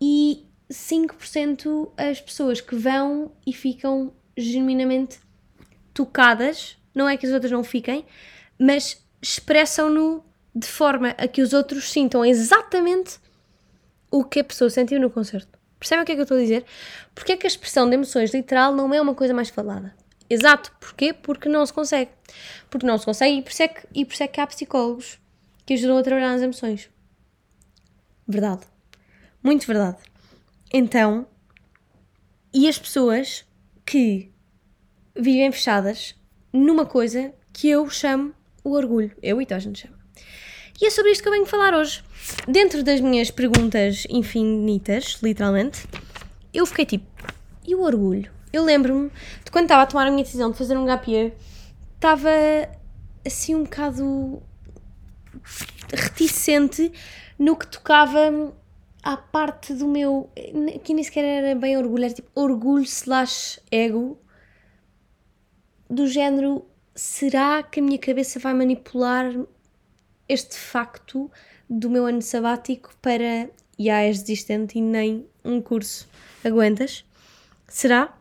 e 0.00 0.44
5% 0.70 1.90
as 1.96 2.20
pessoas 2.20 2.60
que 2.60 2.76
vão 2.76 3.32
e 3.46 3.52
ficam 3.52 4.12
genuinamente 4.36 5.18
tocadas, 5.92 6.76
não 6.94 7.08
é 7.08 7.16
que 7.16 7.26
as 7.26 7.32
outras 7.32 7.50
não 7.50 7.64
fiquem, 7.64 8.04
mas 8.58 9.04
expressam-no 9.20 10.24
de 10.54 10.66
forma 10.66 11.10
a 11.10 11.26
que 11.26 11.42
os 11.42 11.52
outros 11.52 11.90
sintam 11.90 12.24
exatamente 12.24 13.18
o 14.10 14.24
que 14.24 14.40
a 14.40 14.44
pessoa 14.44 14.70
sentiu 14.70 15.00
no 15.00 15.10
concerto. 15.10 15.58
Percebem 15.78 16.02
o 16.02 16.06
que 16.06 16.12
é 16.12 16.14
que 16.14 16.20
eu 16.20 16.24
estou 16.24 16.38
a 16.38 16.40
dizer? 16.40 16.64
Porque 17.14 17.32
é 17.32 17.36
que 17.36 17.46
a 17.46 17.48
expressão 17.48 17.88
de 17.88 17.94
emoções 17.94 18.32
literal 18.32 18.74
não 18.74 18.92
é 18.94 19.00
uma 19.00 19.14
coisa 19.14 19.34
mais 19.34 19.50
falada? 19.50 19.94
Exato. 20.28 20.72
Porquê? 20.80 21.12
Porque 21.12 21.48
não 21.48 21.64
se 21.64 21.72
consegue. 21.72 22.10
Porque 22.68 22.86
não 22.86 22.98
se 22.98 23.04
consegue 23.04 23.38
e 23.38 23.42
por 23.42 23.50
isso 23.50 23.62
é 23.62 23.68
que, 23.68 23.86
e 23.94 24.04
por 24.04 24.12
isso 24.14 24.22
é 24.22 24.28
que 24.28 24.40
há 24.40 24.46
psicólogos 24.46 25.18
que 25.64 25.74
ajudam 25.74 25.98
a 25.98 26.02
trabalhar 26.02 26.32
nas 26.32 26.42
emoções. 26.42 26.90
Verdade. 28.26 28.62
Muito 29.42 29.66
verdade. 29.66 29.98
Então, 30.72 31.26
e 32.52 32.68
as 32.68 32.78
pessoas 32.78 33.44
que 33.84 34.32
vivem 35.14 35.50
fechadas 35.52 36.14
numa 36.52 36.84
coisa 36.84 37.32
que 37.52 37.68
eu 37.68 37.88
chamo 37.88 38.34
o 38.64 38.72
orgulho. 38.72 39.16
Eu 39.22 39.40
e 39.40 39.46
a 39.50 39.58
gente 39.58 39.80
chama. 39.80 39.96
E 40.80 40.86
é 40.86 40.90
sobre 40.90 41.12
isto 41.12 41.22
que 41.22 41.28
eu 41.28 41.32
venho 41.32 41.46
falar 41.46 41.74
hoje. 41.74 42.04
Dentro 42.46 42.82
das 42.82 43.00
minhas 43.00 43.30
perguntas 43.30 44.06
infinitas, 44.10 45.18
literalmente, 45.22 45.86
eu 46.52 46.66
fiquei 46.66 46.84
tipo, 46.84 47.06
e 47.66 47.74
o 47.74 47.82
orgulho? 47.82 48.35
Eu 48.56 48.64
lembro-me 48.64 49.10
de 49.44 49.50
quando 49.50 49.64
estava 49.64 49.82
a 49.82 49.86
tomar 49.86 50.06
a 50.06 50.10
minha 50.10 50.24
decisão 50.24 50.50
de 50.50 50.56
fazer 50.56 50.78
um 50.78 50.86
gap 50.86 51.10
year, 51.10 51.30
estava 51.94 52.30
assim 53.22 53.54
um 53.54 53.64
bocado 53.64 54.42
reticente 55.92 56.90
no 57.38 57.54
que 57.54 57.66
tocava 57.66 58.54
à 59.02 59.14
parte 59.14 59.74
do 59.74 59.86
meu. 59.86 60.30
que 60.82 60.94
nem 60.94 61.04
sequer 61.04 61.22
era 61.22 61.54
bem 61.54 61.76
orgulho, 61.76 62.06
era 62.06 62.14
tipo 62.14 62.30
orgulho 62.34 62.82
slash 62.84 63.60
ego, 63.70 64.18
do 65.90 66.06
género: 66.06 66.64
será 66.94 67.62
que 67.62 67.80
a 67.80 67.82
minha 67.82 67.98
cabeça 67.98 68.40
vai 68.40 68.54
manipular 68.54 69.34
este 70.26 70.56
facto 70.56 71.30
do 71.68 71.90
meu 71.90 72.06
ano 72.06 72.22
sabático 72.22 72.96
para. 73.02 73.50
Já 73.78 74.00
és 74.00 74.22
desistente 74.22 74.78
e 74.78 74.80
nem 74.80 75.26
um 75.44 75.60
curso 75.60 76.08
aguentas? 76.42 77.04
Será? 77.68 78.16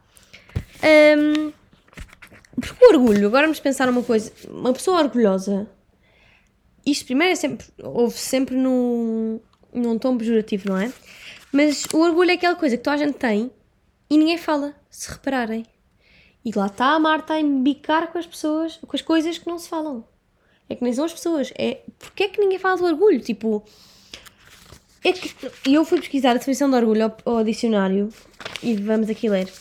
Porque 2.60 2.86
o 2.86 2.90
orgulho, 2.90 3.28
agora 3.28 3.44
vamos 3.44 3.60
pensar 3.60 3.90
uma 3.90 4.04
coisa, 4.04 4.32
uma 4.50 4.72
pessoa 4.72 5.00
orgulhosa, 5.00 5.68
isto 6.86 7.06
primeiro 7.06 7.34
é 7.34 7.36
sempre, 7.36 7.66
houve 7.82 8.18
sempre 8.18 8.56
no, 8.56 9.42
num 9.74 9.98
tom 9.98 10.18
pejorativo, 10.18 10.70
não 10.70 10.78
é? 10.78 10.92
Mas 11.52 11.86
o 11.94 12.00
orgulho 12.00 12.32
é 12.32 12.34
aquela 12.36 12.56
coisa 12.56 12.78
que 12.78 12.84
toda 12.84 12.96
a 12.96 13.00
gente 13.00 13.18
tem 13.18 13.52
e 14.10 14.18
ninguém 14.18 14.38
fala, 14.38 14.76
se 14.90 15.10
repararem. 15.10 15.66
E 16.44 16.52
lá 16.56 16.68
está 16.68 16.94
a 16.94 17.00
Marta 17.00 17.34
a 17.34 17.40
embicar 17.40 18.12
com 18.12 18.20
as 18.20 18.28
pessoas, 18.28 18.78
com 18.78 18.96
as 18.96 19.02
coisas 19.02 19.38
que 19.38 19.48
não 19.48 19.58
se 19.58 19.68
falam. 19.68 20.06
É 20.70 20.76
que 20.76 20.84
nem 20.84 20.94
são 20.94 21.06
as 21.06 21.14
pessoas. 21.14 21.52
É, 21.58 21.82
porque 21.98 22.24
é 22.24 22.30
que 22.30 22.40
ninguém 22.40 22.60
fala 22.60 22.78
do 22.78 22.86
orgulho? 22.86 23.20
Tipo, 23.20 23.64
é 25.04 25.12
que 25.12 25.34
eu 25.66 25.84
fui 25.84 26.00
pesquisar 26.00 26.32
a 26.32 26.34
definição 26.36 26.70
de 26.70 26.76
orgulho 26.76 27.06
ao, 27.06 27.38
ao 27.38 27.44
dicionário 27.44 28.10
e 28.62 28.76
vamos 28.76 29.10
aqui 29.10 29.28
ler. 29.28 29.52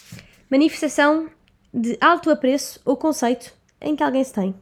Manifestação 0.50 1.28
de 1.72 1.96
alto 2.00 2.30
apreço 2.30 2.80
ou 2.84 2.96
conceito 2.96 3.52
em 3.80 3.96
que 3.96 4.02
alguém 4.02 4.22
se 4.22 4.32
tem. 4.32 4.54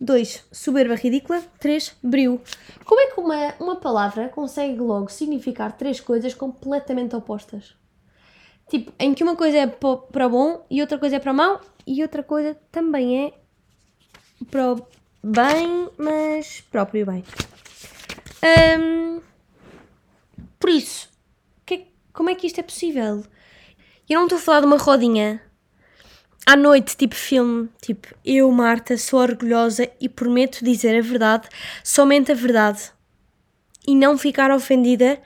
2. 0.00 0.46
Soberba 0.52 0.94
ridícula. 0.94 1.42
3. 1.58 1.96
Brio. 2.02 2.40
Como 2.84 3.00
é 3.00 3.06
que 3.06 3.20
uma, 3.20 3.54
uma 3.60 3.76
palavra 3.76 4.28
consegue 4.28 4.78
logo 4.78 5.08
significar 5.10 5.72
três 5.72 6.00
coisas 6.00 6.34
completamente 6.34 7.16
opostas? 7.16 7.74
Tipo, 8.68 8.92
em 8.98 9.14
que 9.14 9.22
uma 9.22 9.36
coisa 9.36 9.58
é 9.58 9.66
para 9.66 10.26
o 10.26 10.30
bom 10.30 10.64
e 10.70 10.80
outra 10.80 10.98
coisa 10.98 11.16
é 11.16 11.18
para 11.18 11.32
o 11.32 11.60
e 11.86 12.02
outra 12.02 12.22
coisa 12.22 12.56
também 12.72 13.26
é 13.26 13.32
para 14.50 14.72
o 14.72 14.86
bem, 15.22 15.90
mas 15.98 16.62
próprio 16.70 17.06
bem. 17.06 17.24
Um, 18.78 19.20
por 20.58 20.70
isso, 20.70 21.08
que, 21.64 21.86
como 22.12 22.30
é 22.30 22.34
que 22.34 22.46
isto 22.46 22.58
é 22.58 22.62
possível? 22.62 23.24
Eu 24.08 24.18
não 24.18 24.24
estou 24.24 24.38
a 24.38 24.42
falar 24.42 24.60
de 24.60 24.66
uma 24.66 24.76
rodinha 24.76 25.40
à 26.46 26.54
noite, 26.56 26.94
tipo 26.94 27.14
filme, 27.14 27.70
tipo, 27.80 28.14
eu, 28.22 28.50
Marta, 28.50 28.98
sou 28.98 29.20
orgulhosa 29.20 29.88
e 29.98 30.10
prometo 30.10 30.62
dizer 30.62 30.98
a 30.98 31.00
verdade, 31.00 31.48
somente 31.82 32.30
a 32.30 32.34
verdade, 32.34 32.92
e 33.86 33.96
não 33.96 34.18
ficar 34.18 34.50
ofendida 34.50 35.20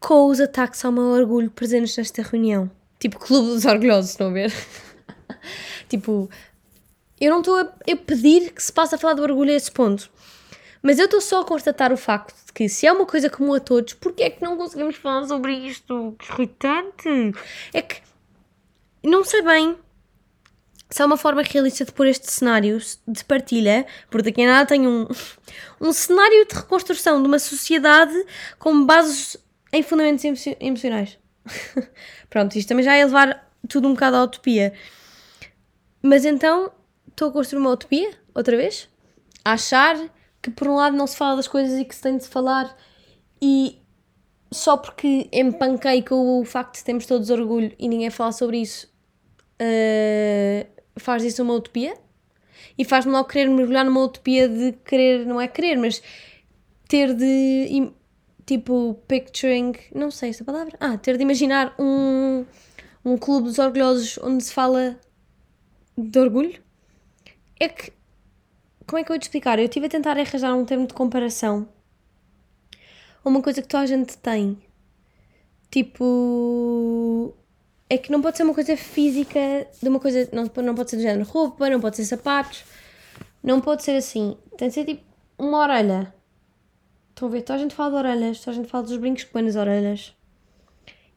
com 0.00 0.26
os 0.28 0.40
ataques 0.40 0.82
ao 0.82 0.90
meu 0.90 1.04
orgulho 1.04 1.50
presentes 1.50 1.96
nesta 1.96 2.22
reunião. 2.22 2.70
Tipo, 2.98 3.18
Clube 3.18 3.48
dos 3.48 3.66
Orgulhosos, 3.66 4.18
a 4.18 4.30
ver? 4.30 4.52
tipo, 5.88 6.30
eu 7.20 7.30
não 7.30 7.40
estou 7.40 7.58
a, 7.58 7.60
a, 7.62 7.96
pedir 7.96 8.52
que 8.52 8.62
se 8.62 8.72
passe 8.72 8.94
a 8.94 8.98
falar 8.98 9.14
do 9.14 9.22
orgulho 9.22 9.52
a 9.52 9.56
esse 9.56 9.70
ponto, 9.70 10.10
mas 10.82 10.98
eu 10.98 11.04
estou 11.04 11.20
só 11.20 11.42
a 11.42 11.44
constatar 11.44 11.92
o 11.92 11.98
facto 11.98 12.34
de 12.46 12.52
que 12.52 12.66
se 12.66 12.86
é 12.86 12.92
uma 12.92 13.04
coisa 13.04 13.28
comum 13.28 13.52
a 13.52 13.60
todos, 13.60 13.92
porquê 13.92 14.22
é 14.22 14.30
que 14.30 14.42
não 14.42 14.56
conseguimos 14.56 14.96
falar 14.96 15.26
sobre 15.26 15.52
isto? 15.52 16.16
Que 16.18 16.32
irritante! 16.32 17.34
É 17.74 17.82
que 17.82 18.00
não 19.02 19.24
sei 19.24 19.42
bem 19.42 19.76
se 20.92 21.02
há 21.02 21.06
uma 21.06 21.16
forma 21.16 21.42
realista 21.42 21.84
de 21.84 21.92
pôr 21.92 22.06
este 22.06 22.30
cenário 22.30 22.78
de 23.08 23.24
partilha, 23.24 23.86
porque 24.10 24.30
daqui 24.30 24.42
a 24.42 24.46
nada 24.46 24.66
tem 24.66 24.86
um, 24.86 25.06
um 25.80 25.92
cenário 25.92 26.46
de 26.46 26.54
reconstrução 26.54 27.20
de 27.20 27.26
uma 27.26 27.38
sociedade 27.38 28.14
com 28.58 28.84
bases 28.84 29.36
em 29.72 29.82
fundamentos 29.82 30.24
emocionais. 30.60 31.18
Pronto, 32.28 32.56
isto 32.56 32.68
também 32.68 32.84
já 32.84 32.94
é 32.94 33.04
levar 33.04 33.50
tudo 33.68 33.88
um 33.88 33.94
bocado 33.94 34.16
à 34.16 34.24
utopia. 34.24 34.74
Mas 36.02 36.24
então, 36.24 36.70
estou 37.08 37.28
a 37.28 37.32
construir 37.32 37.60
uma 37.60 37.70
utopia, 37.70 38.10
outra 38.34 38.56
vez? 38.56 38.88
A 39.44 39.52
achar 39.52 39.96
que 40.42 40.50
por 40.50 40.68
um 40.68 40.74
lado 40.74 40.96
não 40.96 41.06
se 41.06 41.16
fala 41.16 41.36
das 41.36 41.48
coisas 41.48 41.78
e 41.78 41.84
que 41.84 41.94
se 41.94 42.02
tem 42.02 42.18
de 42.18 42.26
falar 42.26 42.76
e 43.40 43.80
só 44.52 44.76
porque 44.76 45.28
empanquei 45.32 46.02
com 46.02 46.40
o 46.40 46.44
facto 46.44 46.74
de 46.76 46.84
termos 46.84 47.06
todos 47.06 47.30
orgulho 47.30 47.74
e 47.78 47.88
ninguém 47.88 48.10
fala 48.10 48.32
sobre 48.32 48.58
isso, 48.58 48.91
uh, 49.62 50.66
faz 50.96 51.22
disso 51.22 51.42
uma 51.42 51.54
utopia 51.54 51.94
e 52.76 52.84
faz-me 52.84 53.12
logo 53.12 53.28
querer 53.28 53.48
mergulhar 53.48 53.84
numa 53.84 54.02
utopia 54.02 54.48
de 54.48 54.72
querer, 54.84 55.24
não 55.26 55.40
é 55.40 55.46
querer, 55.46 55.76
mas 55.76 56.02
ter 56.88 57.14
de 57.14 57.92
tipo 58.44 59.00
picturing, 59.06 59.72
não 59.94 60.10
sei 60.10 60.30
essa 60.30 60.44
palavra, 60.44 60.76
ah, 60.80 60.98
ter 60.98 61.16
de 61.16 61.22
imaginar 61.22 61.74
um, 61.78 62.44
um 63.04 63.16
clube 63.16 63.48
dos 63.48 63.58
orgulhosos 63.58 64.18
onde 64.22 64.42
se 64.42 64.52
fala 64.52 64.98
de 65.96 66.18
orgulho. 66.18 66.60
É 67.60 67.68
que, 67.68 67.92
como 68.86 68.98
é 68.98 69.04
que 69.04 69.10
eu 69.10 69.14
vou 69.14 69.20
te 69.20 69.24
explicar? 69.24 69.58
Eu 69.58 69.66
estive 69.66 69.86
a 69.86 69.88
tentar 69.88 70.18
arranjar 70.18 70.54
um 70.54 70.64
termo 70.64 70.86
de 70.86 70.94
comparação 70.94 71.68
uma 73.24 73.42
coisa 73.42 73.62
que 73.62 73.68
toda 73.68 73.84
a 73.84 73.86
gente 73.86 74.16
tem. 74.18 74.58
Tipo, 75.70 77.34
é 77.92 77.98
que 77.98 78.10
não 78.10 78.22
pode 78.22 78.38
ser 78.38 78.44
uma 78.44 78.54
coisa 78.54 78.74
física 78.74 79.38
de 79.82 79.86
uma 79.86 80.00
coisa. 80.00 80.26
Não, 80.32 80.50
não 80.64 80.74
pode 80.74 80.88
ser 80.88 80.96
do 80.96 81.02
género 81.02 81.28
roupa, 81.28 81.68
não 81.68 81.78
pode 81.78 81.96
ser 81.96 82.06
sapatos. 82.06 82.64
Não 83.42 83.60
pode 83.60 83.82
ser 83.82 83.96
assim. 83.96 84.34
Tem 84.56 84.68
de 84.68 84.74
ser 84.74 84.86
tipo 84.86 85.02
uma 85.38 85.58
orelha. 85.58 86.14
Estão 87.10 87.28
a 87.28 87.30
ver? 87.30 87.42
Toda 87.42 87.58
a 87.58 87.62
gente 87.62 87.74
fala 87.74 87.90
de 87.90 87.96
orelhas, 87.96 88.38
toda 88.38 88.52
a 88.52 88.54
gente 88.54 88.70
fala 88.70 88.84
dos 88.84 88.96
brincos 88.96 89.24
que 89.24 89.30
põe 89.30 89.42
nas 89.42 89.56
orelhas. 89.56 90.16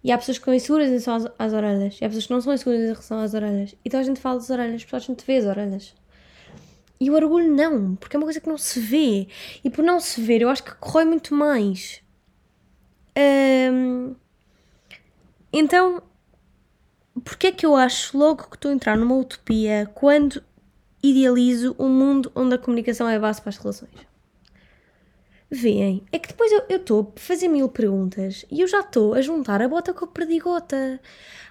E 0.03 0.11
há 0.11 0.17
pessoas 0.17 0.37
que 0.37 0.43
são 0.43 0.53
inseguras 0.53 0.87
em 0.87 0.89
relação 0.89 1.15
às, 1.15 1.25
às 1.39 1.53
orelhas. 1.53 1.97
E 2.01 2.03
há 2.03 2.09
pessoas 2.09 2.27
que 2.27 2.33
não 2.33 2.41
são 2.41 2.53
inseguras 2.53 2.81
em 2.81 2.87
relação 2.87 3.19
às 3.21 3.33
orelhas. 3.33 3.75
E 3.85 3.89
toda 3.89 4.01
a 4.01 4.05
gente 4.05 4.19
fala 4.19 4.39
das 4.39 4.49
orelhas, 4.49 4.81
porque 4.81 4.91
toda 4.91 5.03
a 5.03 5.07
gente 5.07 5.25
vê 5.25 5.37
as 5.37 5.45
orelhas. 5.45 5.95
E 6.99 7.09
o 7.09 7.13
orgulho 7.13 7.55
não, 7.55 7.95
porque 7.95 8.17
é 8.17 8.19
uma 8.19 8.25
coisa 8.25 8.41
que 8.41 8.49
não 8.49 8.57
se 8.57 8.81
vê. 8.81 9.29
E 9.63 9.69
por 9.69 9.81
não 9.81 10.01
se 10.01 10.19
ver, 10.21 10.41
eu 10.41 10.49
acho 10.49 10.61
que 10.61 10.75
corrói 10.75 11.05
muito 11.05 11.33
mais. 11.33 12.01
Então, 15.53 16.03
porque 17.23 17.47
é 17.47 17.51
que 17.51 17.65
eu 17.65 17.75
acho 17.75 18.17
logo 18.17 18.47
que 18.49 18.55
estou 18.55 18.71
a 18.71 18.73
entrar 18.73 18.97
numa 18.97 19.15
utopia 19.15 19.89
quando 19.93 20.43
idealizo 21.01 21.75
um 21.79 21.89
mundo 21.89 22.31
onde 22.35 22.55
a 22.55 22.57
comunicação 22.57 23.07
é 23.07 23.15
a 23.15 23.19
base 23.19 23.41
para 23.41 23.49
as 23.49 23.57
relações? 23.57 24.15
Vêem, 25.49 26.03
é 26.11 26.19
que 26.19 26.29
depois 26.29 26.51
eu 26.51 26.77
estou 26.77 27.13
a 27.15 27.19
fazer 27.19 27.47
mil 27.47 27.69
perguntas 27.69 28.45
e 28.51 28.61
eu 28.61 28.67
já 28.67 28.79
estou 28.79 29.13
a 29.13 29.21
juntar 29.21 29.61
a 29.61 29.67
bota 29.67 29.93
com 29.93 30.05
a 30.05 30.07
perdigota. 30.07 30.99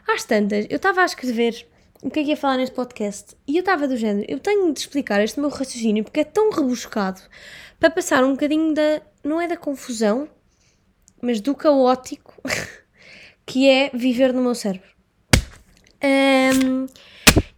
Às 0.07 0.25
tantas, 0.25 0.67
eu 0.69 0.77
estava 0.77 1.01
a 1.01 1.05
escrever 1.05 1.67
o 2.03 2.11
que 2.11 2.21
é 2.21 2.25
que 2.25 2.31
ia 2.31 2.37
falar 2.37 2.59
neste 2.59 2.75
podcast 2.75 3.35
e 3.47 3.57
eu 3.57 3.61
estava 3.61 3.89
do 3.89 3.97
género, 3.97 4.27
eu 4.29 4.39
tenho 4.39 4.71
de 4.73 4.81
explicar 4.81 5.23
este 5.23 5.41
meu 5.41 5.49
raciocínio 5.49 6.05
porque 6.05 6.21
é 6.21 6.25
tão 6.25 6.51
rebuscado 6.51 7.23
para 7.81 7.89
passar 7.89 8.23
um 8.25 8.33
bocadinho 8.33 8.75
da, 8.75 9.01
não 9.23 9.41
é 9.41 9.49
da 9.49 9.57
confusão, 9.57 10.29
mas 11.23 11.41
do 11.41 11.55
caótico 11.55 12.35
que 13.47 13.69
é 13.69 13.91
viver 13.95 14.35
no 14.35 14.43
meu 14.43 14.55
cérebro. 14.55 14.94
Um, 16.05 16.87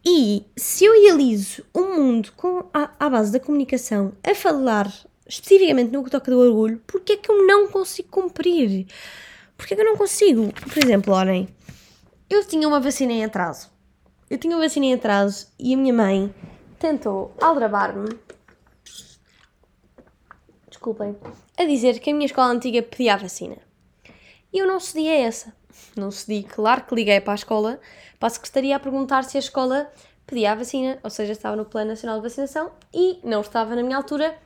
e 0.05 0.47
se 0.57 0.85
eu 0.85 0.95
idealizo 0.95 1.65
um 1.75 1.97
mundo 1.97 2.33
com, 2.37 2.65
à, 2.73 2.91
à, 3.01 3.11
base 3.11 3.33
da 3.33 3.41
comunicação 3.41 4.13
a 4.23 4.37
falar 4.37 4.89
especificamente 5.29 5.91
no 5.91 6.05
que 6.05 6.11
toca 6.11 6.31
do 6.31 6.39
orgulho, 6.39 6.81
porquê 6.87 7.15
é 7.15 7.17
que 7.17 7.29
eu 7.29 7.45
não 7.45 7.67
consigo 7.67 8.09
cumprir? 8.09 8.87
Porquê 9.57 9.75
é 9.75 9.77
que 9.77 9.83
eu 9.83 9.87
não 9.87 9.97
consigo? 9.97 10.53
Por 10.53 10.79
exemplo, 10.79 11.13
olhem, 11.13 11.49
eu 12.31 12.47
tinha 12.47 12.69
uma 12.69 12.79
vacina 12.79 13.13
em 13.13 13.25
atraso. 13.25 13.69
Eu 14.31 14.39
tinha 14.39 14.55
uma 14.55 14.63
vacina 14.63 14.87
em 14.87 14.95
atraso 14.95 15.49
e 15.59 15.75
a 15.75 15.77
minha 15.77 15.93
mãe 15.93 16.33
tentou 16.79 17.35
aldrabar-me. 17.41 18.11
Desculpem. 20.69 21.17
A 21.57 21.65
dizer 21.65 21.99
que 21.99 22.11
a 22.11 22.15
minha 22.15 22.27
escola 22.27 22.53
antiga 22.53 22.81
pedia 22.81 23.15
a 23.15 23.17
vacina. 23.17 23.57
E 24.53 24.59
eu 24.59 24.69
não 24.69 24.79
cedi 24.79 25.09
a 25.09 25.15
essa. 25.15 25.53
Não 25.97 26.11
cedi. 26.11 26.43
Claro 26.43 26.85
que 26.85 26.95
liguei 26.95 27.21
para 27.21 27.33
a 27.33 27.37
escola 27.37 27.81
para 28.19 28.29
a 28.29 28.31
secretaria 28.31 28.77
a 28.77 28.81
perguntar 28.81 29.25
se 29.25 29.37
a 29.37 29.41
escola 29.41 29.91
pedia 30.27 30.53
a 30.53 30.55
vacina, 30.55 30.99
ou 31.03 31.11
seja, 31.11 31.33
estava 31.33 31.55
no 31.55 31.65
Plano 31.65 31.91
Nacional 31.91 32.17
de 32.17 32.23
Vacinação 32.23 32.73
e 32.93 33.21
não 33.23 33.41
estava 33.41 33.77
na 33.77 33.83
minha 33.83 33.97
altura 33.97 34.37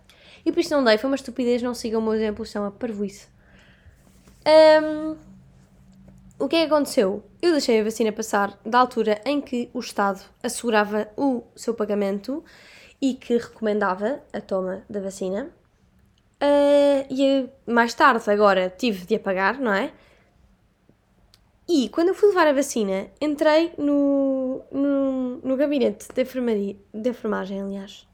e 0.44 0.52
por 0.52 0.60
isso 0.60 0.74
não 0.74 0.84
dei. 0.84 0.98
Foi 0.98 1.08
uma 1.08 1.16
estupidez, 1.16 1.62
não 1.62 1.74
sigam 1.74 2.00
o 2.00 2.02
meu 2.02 2.14
exemplo, 2.14 2.44
isto 2.44 2.58
é 2.58 2.60
uma 2.60 2.70
parvoíce. 2.70 3.28
Um, 4.82 5.16
o 6.38 6.48
que 6.48 6.56
é 6.56 6.66
que 6.66 6.72
aconteceu? 6.72 7.22
Eu 7.40 7.52
deixei 7.52 7.80
a 7.80 7.84
vacina 7.84 8.12
passar 8.12 8.58
da 8.64 8.78
altura 8.78 9.20
em 9.24 9.40
que 9.40 9.70
o 9.74 9.80
Estado 9.80 10.22
assegurava 10.42 11.08
o 11.16 11.42
seu 11.54 11.74
pagamento 11.74 12.42
e 13.00 13.14
que 13.14 13.36
recomendava 13.36 14.22
a 14.32 14.40
toma 14.40 14.82
da 14.88 15.00
vacina. 15.00 15.50
Uh, 16.42 17.06
e 17.10 17.48
mais 17.70 17.92
tarde, 17.92 18.30
agora, 18.30 18.70
tive 18.70 19.04
de 19.04 19.14
apagar, 19.14 19.58
não 19.60 19.72
é? 19.72 19.92
E 21.72 21.88
quando 21.88 22.08
eu 22.08 22.14
fui 22.16 22.30
levar 22.30 22.48
a 22.48 22.52
vacina, 22.52 23.12
entrei 23.20 23.72
no, 23.78 24.60
no, 24.72 25.36
no 25.36 25.56
gabinete 25.56 26.08
de, 26.12 26.20
enfermaria, 26.20 26.76
de 26.92 27.10
enfermagem, 27.10 27.62
aliás, 27.62 28.08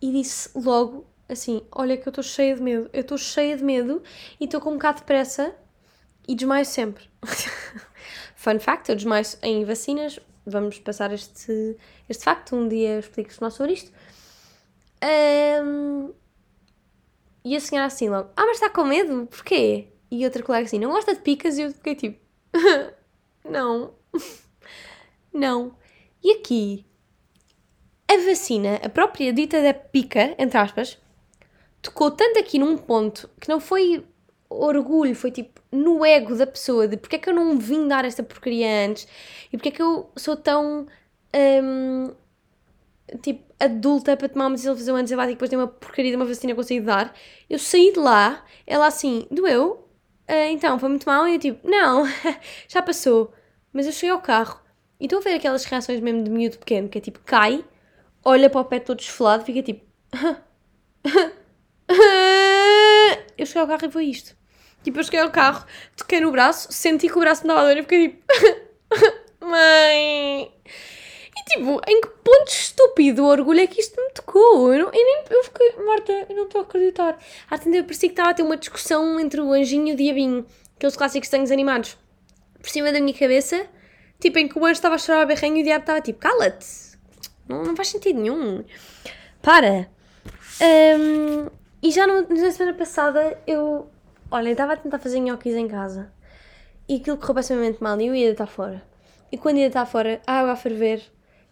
e 0.00 0.12
disse 0.12 0.56
logo 0.56 1.04
assim: 1.28 1.62
Olha, 1.72 1.96
que 1.96 2.06
eu 2.06 2.10
estou 2.12 2.22
cheia 2.22 2.54
de 2.54 2.62
medo, 2.62 2.88
eu 2.92 3.00
estou 3.00 3.18
cheia 3.18 3.56
de 3.56 3.64
medo 3.64 4.00
e 4.38 4.44
estou 4.44 4.60
com 4.60 4.70
um 4.70 4.74
bocado 4.74 4.98
de 4.98 5.06
pressa 5.06 5.56
e 6.28 6.36
desmaio 6.36 6.64
sempre. 6.64 7.10
Fun 8.36 8.60
fact: 8.60 8.90
eu 8.90 8.94
desmaio 8.94 9.26
em 9.42 9.64
vacinas. 9.64 10.20
Vamos 10.46 10.78
passar 10.78 11.12
este, 11.12 11.76
este 12.08 12.22
facto. 12.22 12.54
Um 12.54 12.68
dia 12.68 13.00
explico-vos 13.00 13.40
mais 13.40 13.54
sobre 13.54 13.72
isto. 13.72 13.90
Um, 15.64 16.12
e 17.44 17.56
a 17.56 17.60
senhora 17.60 17.88
assim 17.88 18.08
logo: 18.08 18.30
Ah, 18.36 18.46
mas 18.46 18.58
está 18.58 18.70
com 18.70 18.84
medo? 18.84 19.26
Porquê? 19.26 19.88
E 20.12 20.24
outra 20.24 20.44
colega 20.44 20.64
assim: 20.64 20.78
Não 20.78 20.92
gosta 20.92 21.12
de 21.12 21.22
picas? 21.22 21.58
E 21.58 21.62
eu 21.62 21.72
fiquei 21.72 21.96
tipo 21.96 22.25
não. 23.44 23.94
Não. 25.32 25.76
E 26.24 26.32
aqui, 26.32 26.86
a 28.08 28.16
vacina, 28.26 28.76
a 28.82 28.88
própria 28.88 29.32
dita 29.34 29.62
da 29.62 29.74
pica, 29.74 30.34
entre 30.38 30.56
aspas, 30.56 30.98
tocou 31.82 32.10
tanto 32.10 32.38
aqui 32.38 32.58
num 32.58 32.76
ponto 32.78 33.28
que 33.38 33.48
não 33.48 33.60
foi 33.60 34.04
orgulho, 34.48 35.14
foi 35.14 35.30
tipo 35.30 35.60
no 35.70 36.04
ego 36.04 36.34
da 36.34 36.46
pessoa 36.46 36.88
de 36.88 36.96
porque 36.96 37.16
é 37.16 37.18
que 37.18 37.28
eu 37.28 37.34
não 37.34 37.58
vim 37.58 37.86
dar 37.86 38.04
esta 38.04 38.22
porcaria 38.22 38.86
antes 38.86 39.06
e 39.52 39.56
porque 39.56 39.68
é 39.68 39.72
que 39.72 39.82
eu 39.82 40.10
sou 40.16 40.36
tão 40.36 40.86
hum, 41.62 42.14
tipo 43.22 43.44
adulta 43.58 44.16
para 44.16 44.28
tomar 44.28 44.46
uma 44.46 44.52
decisão 44.52 44.74
de 44.74 44.90
um 44.90 44.96
antibático 44.96 45.32
e 45.32 45.34
depois 45.34 45.50
ter 45.50 45.56
uma 45.56 45.66
porcaria 45.68 46.10
de 46.10 46.16
uma 46.16 46.24
vacina 46.24 46.48
que 46.48 46.52
eu 46.52 46.56
consigo 46.56 46.86
dar. 46.86 47.14
Eu 47.48 47.58
saí 47.58 47.92
de 47.92 47.98
lá, 47.98 48.44
ela 48.66 48.86
assim, 48.86 49.26
doeu? 49.30 49.85
Uh, 50.28 50.50
então, 50.50 50.78
foi 50.78 50.88
muito 50.88 51.06
mal 51.06 51.28
e 51.28 51.34
eu 51.34 51.38
tipo, 51.38 51.68
não, 51.68 52.04
já 52.68 52.82
passou. 52.82 53.32
Mas 53.72 53.86
eu 53.86 53.92
cheguei 53.92 54.10
ao 54.10 54.20
carro 54.20 54.60
e 54.98 55.04
estou 55.04 55.18
a 55.20 55.22
ver 55.22 55.34
aquelas 55.34 55.64
reações 55.64 56.00
mesmo 56.00 56.24
de 56.24 56.30
miúdo 56.30 56.58
pequeno, 56.58 56.88
que 56.88 56.98
é 56.98 57.00
tipo, 57.00 57.20
cai, 57.20 57.64
olha 58.24 58.50
para 58.50 58.60
o 58.60 58.64
pé 58.64 58.80
todo 58.80 59.00
esfolado 59.00 59.44
fica 59.44 59.62
tipo. 59.62 59.84
eu 63.38 63.46
cheguei 63.46 63.62
ao 63.62 63.68
carro 63.68 63.86
e 63.86 63.90
foi 63.90 64.04
isto. 64.06 64.36
Tipo, 64.82 64.98
eu 64.98 65.04
cheguei 65.04 65.20
ao 65.20 65.30
carro, 65.30 65.64
toquei 65.96 66.20
no 66.20 66.32
braço, 66.32 66.72
senti 66.72 67.08
que 67.08 67.16
o 67.16 67.20
braço 67.20 67.42
me 67.42 67.48
dava 67.48 67.62
dor 67.62 67.76
e 67.76 67.82
fiquei 67.82 68.08
tipo. 68.08 68.24
Mãe! 69.40 70.52
Tipo, 71.48 71.80
em 71.86 72.00
que 72.00 72.08
ponto 72.08 72.48
estúpido 72.48 73.24
orgulho 73.24 73.60
é 73.60 73.66
que 73.68 73.80
isto 73.80 74.00
me 74.00 74.10
tocou? 74.10 74.74
Eu, 74.74 74.80
não, 74.80 74.86
eu 74.86 74.92
nem. 74.92 75.24
Eu 75.30 75.44
fiquei. 75.44 75.76
Marta, 75.84 76.12
eu 76.28 76.36
não 76.36 76.44
estou 76.44 76.60
a 76.60 76.64
acreditar. 76.64 77.18
À 77.48 77.56
tenda 77.56 77.82
parecia 77.84 78.08
que 78.08 78.12
estava 78.14 78.30
a 78.30 78.34
ter 78.34 78.42
uma 78.42 78.56
discussão 78.56 79.20
entre 79.20 79.40
o 79.40 79.52
anjinho 79.52 79.88
e 79.88 79.92
o 79.92 79.96
diabinho. 79.96 80.44
Aqueles 80.76 80.96
clássicos 80.96 81.28
desenhos 81.28 81.52
animados. 81.52 81.96
Por 82.60 82.68
cima 82.68 82.92
da 82.92 83.00
minha 83.00 83.16
cabeça, 83.16 83.64
tipo, 84.18 84.38
em 84.40 84.48
que 84.48 84.58
o 84.58 84.64
anjo 84.64 84.72
estava 84.72 84.96
a 84.96 84.98
chorar 84.98 85.22
a 85.22 85.26
berrenho 85.26 85.58
e 85.58 85.60
o 85.60 85.64
diabo 85.64 85.82
estava 85.82 86.00
tipo, 86.00 86.18
cala-te! 86.18 86.66
Não, 87.48 87.62
não 87.62 87.76
faz 87.76 87.88
sentido 87.88 88.20
nenhum. 88.20 88.64
Para! 89.40 89.88
Um, 90.60 91.48
e 91.80 91.92
já 91.92 92.08
no, 92.08 92.26
na 92.28 92.50
semana 92.50 92.76
passada 92.76 93.40
eu. 93.46 93.88
Olha, 94.30 94.48
eu 94.48 94.52
estava 94.52 94.72
a 94.72 94.76
tentar 94.76 94.98
fazer 94.98 95.20
nhoquis 95.20 95.54
em 95.54 95.68
casa 95.68 96.12
e 96.88 96.96
aquilo 96.96 97.16
correu 97.16 97.36
pessimamente 97.36 97.80
mal 97.80 98.00
e 98.00 98.06
eu 98.08 98.14
ia 98.14 98.32
estar 98.32 98.46
fora. 98.46 98.82
E 99.30 99.38
quando 99.38 99.58
ia 99.58 99.68
estar 99.68 99.86
fora, 99.86 100.20
a 100.26 100.40
água 100.40 100.52
a 100.52 100.56
ferver 100.56 101.02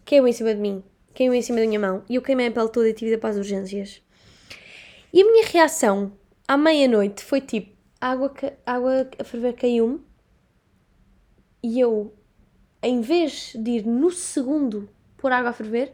caiu 0.05 0.27
em 0.29 0.33
cima 0.33 0.55
de 0.55 0.61
mim, 0.61 0.83
caiu 1.15 1.33
em 1.35 1.43
cima 1.43 1.61
da 1.61 1.67
minha 1.67 1.81
mão 1.81 2.05
e 2.09 2.15
eu 2.15 2.23
queimei 2.23 2.49
a 2.49 2.51
pele 2.51 2.69
toda 2.69 2.89
e 2.89 2.95
tive 2.95 3.13
de 3.13 3.19
para 3.19 3.31
as 3.31 3.37
urgências. 3.37 4.03
E 5.13 5.23
a 5.23 5.25
minha 5.25 5.47
reação 5.47 6.13
à 6.47 6.57
meia-noite 6.57 7.25
foi 7.25 7.41
tipo: 7.41 7.75
a 8.01 8.11
água, 8.11 8.33
a 8.67 8.73
água 8.73 9.09
a 9.19 9.25
ferver 9.25 9.55
caiu-me 9.55 10.01
e 11.63 11.81
eu, 11.81 12.13
em 12.83 13.01
vez 13.01 13.53
de 13.55 13.71
ir 13.71 13.87
no 13.87 14.11
segundo 14.11 14.89
pôr 15.17 15.33
água 15.33 15.51
a 15.51 15.53
ferver, 15.55 15.93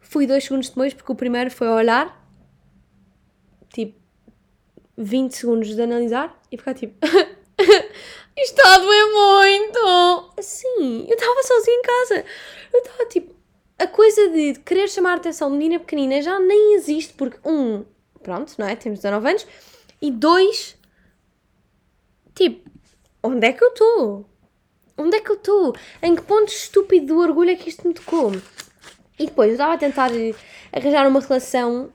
fui 0.00 0.26
dois 0.26 0.44
segundos 0.44 0.68
depois 0.68 0.94
porque 0.94 1.12
o 1.12 1.14
primeiro 1.14 1.50
foi 1.50 1.68
olhar 1.68 2.26
tipo 3.68 3.98
20 4.96 5.32
segundos 5.32 5.74
de 5.74 5.82
analisar 5.82 6.40
e 6.50 6.56
ficar 6.56 6.74
tipo. 6.74 6.94
Isto 8.36 8.56
está 8.56 8.74
a 8.74 8.78
doer 8.78 9.06
muito! 9.12 10.32
Sim, 10.40 11.06
eu 11.08 11.14
estava 11.14 11.42
sozinha 11.42 11.76
em 11.76 11.82
casa. 11.82 12.24
Eu 12.72 12.80
estava 12.80 13.04
tipo. 13.06 13.36
A 13.78 13.86
coisa 13.86 14.28
de 14.30 14.54
querer 14.60 14.88
chamar 14.88 15.12
a 15.12 15.16
atenção 15.16 15.50
de 15.50 15.56
menina 15.56 15.78
pequenina 15.78 16.20
já 16.20 16.40
nem 16.40 16.74
existe, 16.74 17.14
porque, 17.14 17.38
um, 17.48 17.84
pronto, 18.22 18.52
não 18.58 18.66
é? 18.66 18.74
Temos 18.74 18.98
19 18.98 19.28
anos, 19.28 19.46
e 20.02 20.10
dois, 20.10 20.76
tipo, 22.34 22.68
onde 23.22 23.46
é 23.46 23.52
que 23.52 23.62
eu 23.62 23.68
estou? 23.68 24.28
Onde 24.96 25.16
é 25.16 25.20
que 25.20 25.30
eu 25.30 25.36
estou? 25.36 25.76
Em 26.02 26.16
que 26.16 26.22
ponto 26.22 26.48
estúpido 26.48 27.06
do 27.06 27.20
orgulho 27.20 27.50
é 27.50 27.54
que 27.54 27.68
isto 27.68 27.86
me 27.86 27.94
tocou? 27.94 28.32
E 29.16 29.26
depois 29.26 29.48
eu 29.48 29.54
estava 29.54 29.74
a 29.74 29.78
tentar 29.78 30.10
arranjar 30.72 31.06
uma 31.06 31.20
relação 31.20 31.92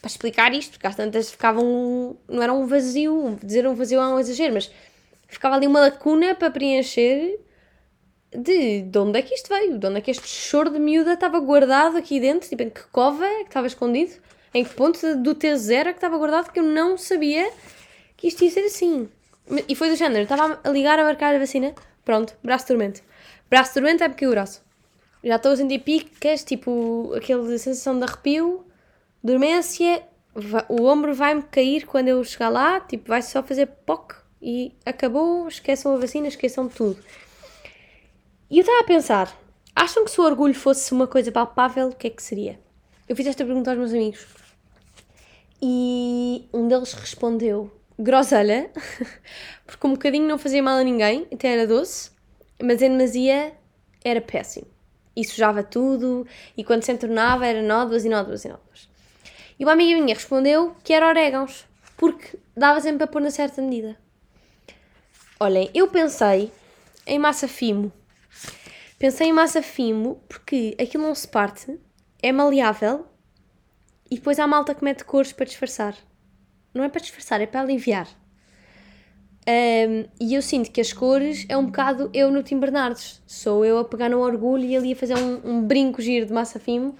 para 0.00 0.08
explicar 0.08 0.54
isto, 0.54 0.72
porque 0.72 0.86
às 0.86 0.96
tantas 0.96 1.30
ficavam. 1.30 2.16
não 2.28 2.42
era 2.42 2.52
um 2.52 2.66
vazio, 2.66 3.38
dizer 3.42 3.66
um 3.66 3.74
vazio 3.74 4.00
é 4.00 4.06
um 4.08 4.18
exagero, 4.18 4.54
mas 4.54 4.70
ficava 5.26 5.56
ali 5.56 5.66
uma 5.66 5.80
lacuna 5.80 6.34
para 6.34 6.50
preencher 6.50 7.38
de, 8.30 8.82
de 8.82 8.98
onde 8.98 9.18
é 9.18 9.22
que 9.22 9.34
isto 9.34 9.48
veio, 9.48 9.78
de 9.78 9.86
onde 9.86 9.98
é 9.98 10.00
que 10.00 10.10
este 10.10 10.28
choro 10.28 10.70
de 10.70 10.78
miúda 10.78 11.14
estava 11.14 11.38
guardado 11.40 11.96
aqui 11.96 12.20
dentro, 12.20 12.48
tipo 12.48 12.62
em 12.62 12.70
que 12.70 12.82
cova 12.92 13.26
é 13.26 13.38
que 13.40 13.48
estava 13.48 13.66
escondido, 13.66 14.12
em 14.54 14.64
que 14.64 14.74
ponto 14.74 15.16
do 15.16 15.34
T0 15.34 15.72
é 15.72 15.84
que 15.84 15.90
estava 15.98 16.16
guardado 16.16 16.52
que 16.52 16.60
eu 16.60 16.64
não 16.64 16.96
sabia 16.96 17.50
que 18.16 18.28
isto 18.28 18.44
ia 18.44 18.50
ser 18.50 18.64
assim. 18.64 19.08
E 19.68 19.74
foi 19.74 19.88
do 19.88 19.96
género, 19.96 20.24
estava 20.24 20.60
a 20.62 20.68
ligar 20.68 20.98
a 20.98 21.04
marcar 21.04 21.34
a 21.34 21.38
vacina, 21.38 21.74
pronto, 22.04 22.36
braço 22.42 22.68
dormente. 22.68 23.02
Braço 23.48 23.74
dormente 23.74 24.02
é 24.02 24.08
porque 24.08 24.26
o 24.26 24.30
braço. 24.30 24.62
Já 25.24 25.36
estou 25.36 25.52
a 25.52 25.56
sentir 25.56 25.80
picas, 25.80 26.44
tipo 26.44 27.12
aquela 27.16 27.44
sensação 27.58 27.98
de 27.98 28.04
arrepio 28.04 28.64
dormência, 29.22 30.02
o 30.68 30.84
ombro 30.84 31.14
vai-me 31.14 31.42
cair 31.42 31.86
quando 31.86 32.08
eu 32.08 32.22
chegar 32.24 32.48
lá, 32.48 32.80
tipo, 32.80 33.08
vai 33.08 33.22
só 33.22 33.42
fazer 33.42 33.66
POC 33.66 34.14
e 34.40 34.72
acabou, 34.84 35.48
esqueçam 35.48 35.94
a 35.94 35.98
vacina, 35.98 36.28
esqueçam 36.28 36.68
tudo. 36.68 36.98
E 38.50 38.58
eu 38.58 38.60
estava 38.60 38.80
a 38.80 38.84
pensar, 38.84 39.36
acham 39.74 40.04
que 40.04 40.10
se 40.10 40.20
o 40.20 40.24
orgulho 40.24 40.54
fosse 40.54 40.92
uma 40.92 41.06
coisa 41.06 41.32
palpável, 41.32 41.88
o 41.88 41.94
que 41.94 42.06
é 42.06 42.10
que 42.10 42.22
seria? 42.22 42.58
Eu 43.08 43.16
fiz 43.16 43.26
esta 43.26 43.44
pergunta 43.44 43.70
aos 43.70 43.78
meus 43.78 43.92
amigos 43.92 44.26
e 45.60 46.48
um 46.52 46.68
deles 46.68 46.92
respondeu 46.92 47.70
groselha, 47.98 48.70
porque 49.66 49.86
um 49.86 49.92
bocadinho 49.92 50.28
não 50.28 50.38
fazia 50.38 50.62
mal 50.62 50.78
a 50.78 50.84
ninguém, 50.84 51.26
até 51.32 51.48
era 51.48 51.66
doce, 51.66 52.10
mas 52.62 52.80
em 52.80 52.96
demasia 52.96 53.52
era 54.04 54.20
péssimo. 54.20 54.68
E 55.16 55.24
sujava 55.24 55.64
tudo, 55.64 56.24
e 56.56 56.62
quando 56.62 56.84
se 56.84 56.92
entornava 56.92 57.44
era 57.44 57.60
nódoas 57.60 58.04
e 58.04 58.08
nódoas 58.08 58.44
e 58.44 58.48
nódoas. 58.48 58.88
E 59.58 59.64
uma 59.64 59.72
amiga 59.72 60.00
minha 60.00 60.14
respondeu 60.14 60.76
que 60.84 60.92
era 60.92 61.08
orégãos, 61.08 61.66
porque 61.96 62.38
dava 62.56 62.80
sempre 62.80 62.98
para 62.98 63.06
pôr 63.08 63.20
na 63.20 63.30
certa 63.30 63.60
medida. 63.60 63.98
Olhem, 65.40 65.70
eu 65.74 65.88
pensei 65.88 66.52
em 67.06 67.18
massa 67.18 67.48
fimo. 67.48 67.92
Pensei 68.98 69.28
em 69.28 69.32
massa 69.32 69.62
fimo 69.62 70.22
porque 70.28 70.76
aquilo 70.80 71.04
não 71.04 71.14
se 71.14 71.26
parte, 71.26 71.78
é 72.22 72.32
maleável 72.32 73.06
e 74.10 74.16
depois 74.16 74.38
há 74.38 74.46
malta 74.46 74.74
que 74.74 74.84
mete 74.84 75.04
cores 75.04 75.32
para 75.32 75.46
disfarçar. 75.46 75.94
Não 76.74 76.84
é 76.84 76.88
para 76.88 77.00
disfarçar, 77.00 77.40
é 77.40 77.46
para 77.46 77.60
aliviar. 77.60 78.08
Um, 79.48 80.04
e 80.20 80.34
eu 80.34 80.42
sinto 80.42 80.70
que 80.70 80.80
as 80.80 80.92
cores 80.92 81.46
é 81.48 81.56
um 81.56 81.66
bocado 81.66 82.10
eu 82.12 82.30
no 82.30 82.42
Tim 82.42 82.58
Bernardes. 82.58 83.22
Sou 83.26 83.64
eu 83.64 83.78
a 83.78 83.84
pegar 83.84 84.08
no 84.08 84.18
orgulho 84.20 84.64
e 84.64 84.76
ali 84.76 84.92
a 84.92 84.96
fazer 84.96 85.16
um, 85.16 85.40
um 85.44 85.62
brinco 85.62 86.02
giro 86.02 86.26
de 86.26 86.32
massa 86.32 86.58
fimo. 86.60 86.96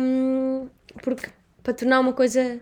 Um, 0.00 0.68
porque 1.02 1.28
para 1.64 1.72
tornar 1.72 1.98
uma 1.98 2.12
coisa 2.12 2.60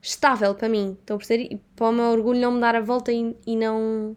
estável 0.00 0.54
para 0.54 0.68
mim. 0.68 0.96
Estão 1.00 1.16
a 1.16 1.18
perceber? 1.18 1.48
E 1.52 1.56
para 1.74 1.88
o 1.88 1.92
meu 1.92 2.06
orgulho 2.06 2.40
não 2.40 2.52
me 2.52 2.60
dar 2.60 2.76
a 2.76 2.80
volta 2.80 3.12
e, 3.12 3.36
e 3.44 3.56
não. 3.56 4.16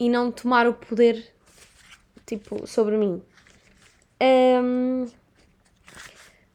e 0.00 0.08
não 0.08 0.32
tomar 0.32 0.66
o 0.66 0.72
poder 0.72 1.32
tipo, 2.26 2.66
sobre 2.66 2.96
mim. 2.96 3.22
Um, 4.20 5.06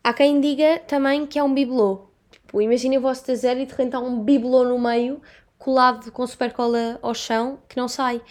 há 0.04 0.12
quem 0.12 0.42
diga 0.42 0.80
também 0.80 1.28
que 1.28 1.38
é 1.38 1.44
um 1.44 1.54
bibelô. 1.54 2.10
Tipo, 2.32 2.62
imaginem 2.62 2.98
o 2.98 3.02
vosso 3.02 3.24
traseiro 3.24 3.60
e 3.60 3.66
de 3.66 3.72
repente 3.72 3.96
há 3.96 4.00
um 4.00 4.24
bibelô 4.24 4.64
no 4.64 4.80
meio, 4.80 5.22
colado 5.60 6.12
com 6.12 6.26
super 6.26 6.52
cola 6.52 6.98
ao 7.04 7.14
chão, 7.14 7.60
que 7.70 7.78
não 7.78 7.88
sai. 7.88 8.22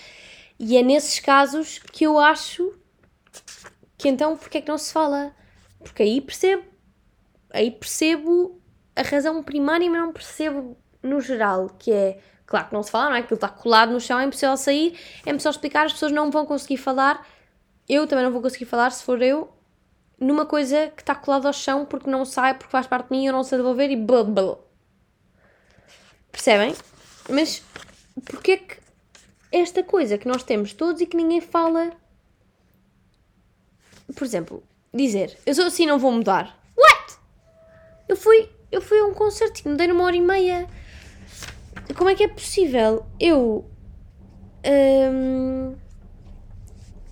E 0.58 0.76
é 0.76 0.82
nesses 0.82 1.20
casos 1.20 1.78
que 1.78 2.04
eu 2.04 2.18
acho 2.18 2.74
que 3.96 4.08
então 4.08 4.36
porque 4.36 4.58
é 4.58 4.60
que 4.60 4.68
não 4.68 4.78
se 4.78 4.92
fala? 4.92 5.32
Porque 5.78 6.02
aí 6.02 6.20
percebo 6.20 6.77
aí 7.50 7.70
percebo 7.70 8.60
a 8.94 9.02
razão 9.02 9.42
primária, 9.42 9.88
mas 9.90 10.00
não 10.00 10.12
percebo 10.12 10.76
no 11.02 11.20
geral, 11.20 11.68
que 11.78 11.92
é, 11.92 12.20
claro 12.46 12.68
que 12.68 12.74
não 12.74 12.82
se 12.82 12.90
fala, 12.90 13.10
não 13.10 13.16
é? 13.16 13.20
Aquilo 13.20 13.36
está 13.36 13.48
colado 13.48 13.92
no 13.92 14.00
chão, 14.00 14.18
é 14.18 14.24
impossível 14.24 14.56
sair, 14.56 14.98
é 15.24 15.30
impossível 15.30 15.52
explicar, 15.52 15.86
as 15.86 15.92
pessoas 15.92 16.12
não 16.12 16.30
vão 16.30 16.44
conseguir 16.44 16.76
falar, 16.76 17.26
eu 17.88 18.06
também 18.06 18.24
não 18.24 18.32
vou 18.32 18.42
conseguir 18.42 18.64
falar, 18.64 18.90
se 18.90 19.02
for 19.04 19.22
eu, 19.22 19.50
numa 20.20 20.44
coisa 20.44 20.88
que 20.88 21.02
está 21.02 21.14
colada 21.14 21.46
ao 21.46 21.52
chão 21.52 21.86
porque 21.86 22.10
não 22.10 22.24
sai, 22.24 22.54
porque 22.54 22.70
faz 22.70 22.86
parte 22.86 23.08
de 23.08 23.16
mim, 23.16 23.26
eu 23.26 23.32
não 23.32 23.44
sei 23.44 23.58
devolver 23.58 23.90
e 23.90 23.96
blá 23.96 24.24
blá. 24.24 24.56
Percebem? 26.32 26.74
Mas 27.28 27.62
porquê 28.24 28.56
que 28.58 28.76
esta 29.52 29.82
coisa 29.82 30.18
que 30.18 30.28
nós 30.28 30.42
temos 30.42 30.72
todos 30.72 31.00
e 31.00 31.06
que 31.06 31.16
ninguém 31.16 31.40
fala, 31.40 31.92
por 34.14 34.24
exemplo, 34.24 34.62
dizer, 34.92 35.38
eu 35.46 35.54
sou 35.54 35.66
assim, 35.66 35.86
não 35.86 35.98
vou 35.98 36.12
mudar. 36.12 36.57
Eu 38.08 38.16
fui, 38.16 38.48
eu 38.72 38.80
fui 38.80 38.98
a 38.98 39.04
um 39.04 39.12
concerto, 39.12 39.68
dei 39.76 39.86
numa 39.86 40.04
hora 40.04 40.16
e 40.16 40.20
meia. 40.20 40.66
Como 41.94 42.08
é 42.08 42.14
que 42.14 42.24
é 42.24 42.28
possível 42.28 43.04
eu 43.20 43.64
um, 44.66 45.76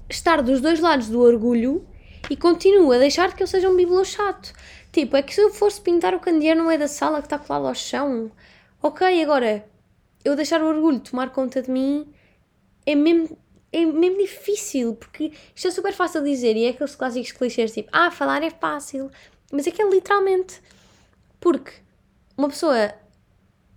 estar 0.09 0.43
dos 0.43 0.61
dois 0.61 0.81
lados 0.81 1.09
do 1.09 1.21
orgulho 1.21 1.87
e 2.31 2.37
continuo 2.37 2.93
a 2.93 2.99
deixar 2.99 3.35
que 3.35 3.43
eu 3.43 3.47
seja 3.47 3.69
um 3.69 3.77
bibelô 3.77 4.05
chato? 4.05 4.53
Tipo, 4.91 5.17
é 5.17 5.23
que 5.23 5.35
se 5.35 5.41
eu 5.43 5.51
fosse 5.51 5.81
pintar 5.81 6.15
o 6.15 6.21
candeeiro 6.21 6.61
no 6.61 6.67
meio 6.67 6.79
da 6.79 6.89
sala 6.89 7.19
que 7.21 7.27
está 7.27 7.39
colado 7.39 7.67
ao 7.67 7.75
chão, 7.75 8.33
ok, 8.83 9.23
agora 9.23 9.67
eu 10.25 10.35
deixar 10.35 10.63
o 10.63 10.67
orgulho 10.67 10.99
tomar 11.01 11.31
conta 11.31 11.61
de 11.61 11.71
mim 11.71 12.11
é 12.87 12.95
mesmo, 12.95 13.37
é 13.71 13.85
mesmo 13.85 14.19
difícil, 14.19 14.95
porque 14.95 15.33
isto 15.55 15.69
é 15.69 15.71
super 15.71 15.93
fácil 15.93 16.23
de 16.23 16.31
dizer 16.31 16.57
e 16.57 16.65
é 16.65 16.71
aqueles 16.71 16.97
clássicos 16.97 17.33
clichês 17.33 17.73
tipo, 17.73 17.91
ah, 17.93 18.11
falar 18.11 18.43
é 18.43 18.51
fácil, 18.51 19.11
mas 19.53 19.67
é 19.67 19.71
que 19.71 19.83
é 19.83 19.89
literalmente 19.91 20.63
porque 21.41 21.73
uma 22.37 22.49
pessoa 22.49 22.95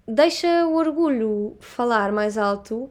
deixa 0.08 0.68
o 0.68 0.76
orgulho 0.76 1.58
falar 1.60 2.12
mais 2.12 2.38
alto 2.38 2.90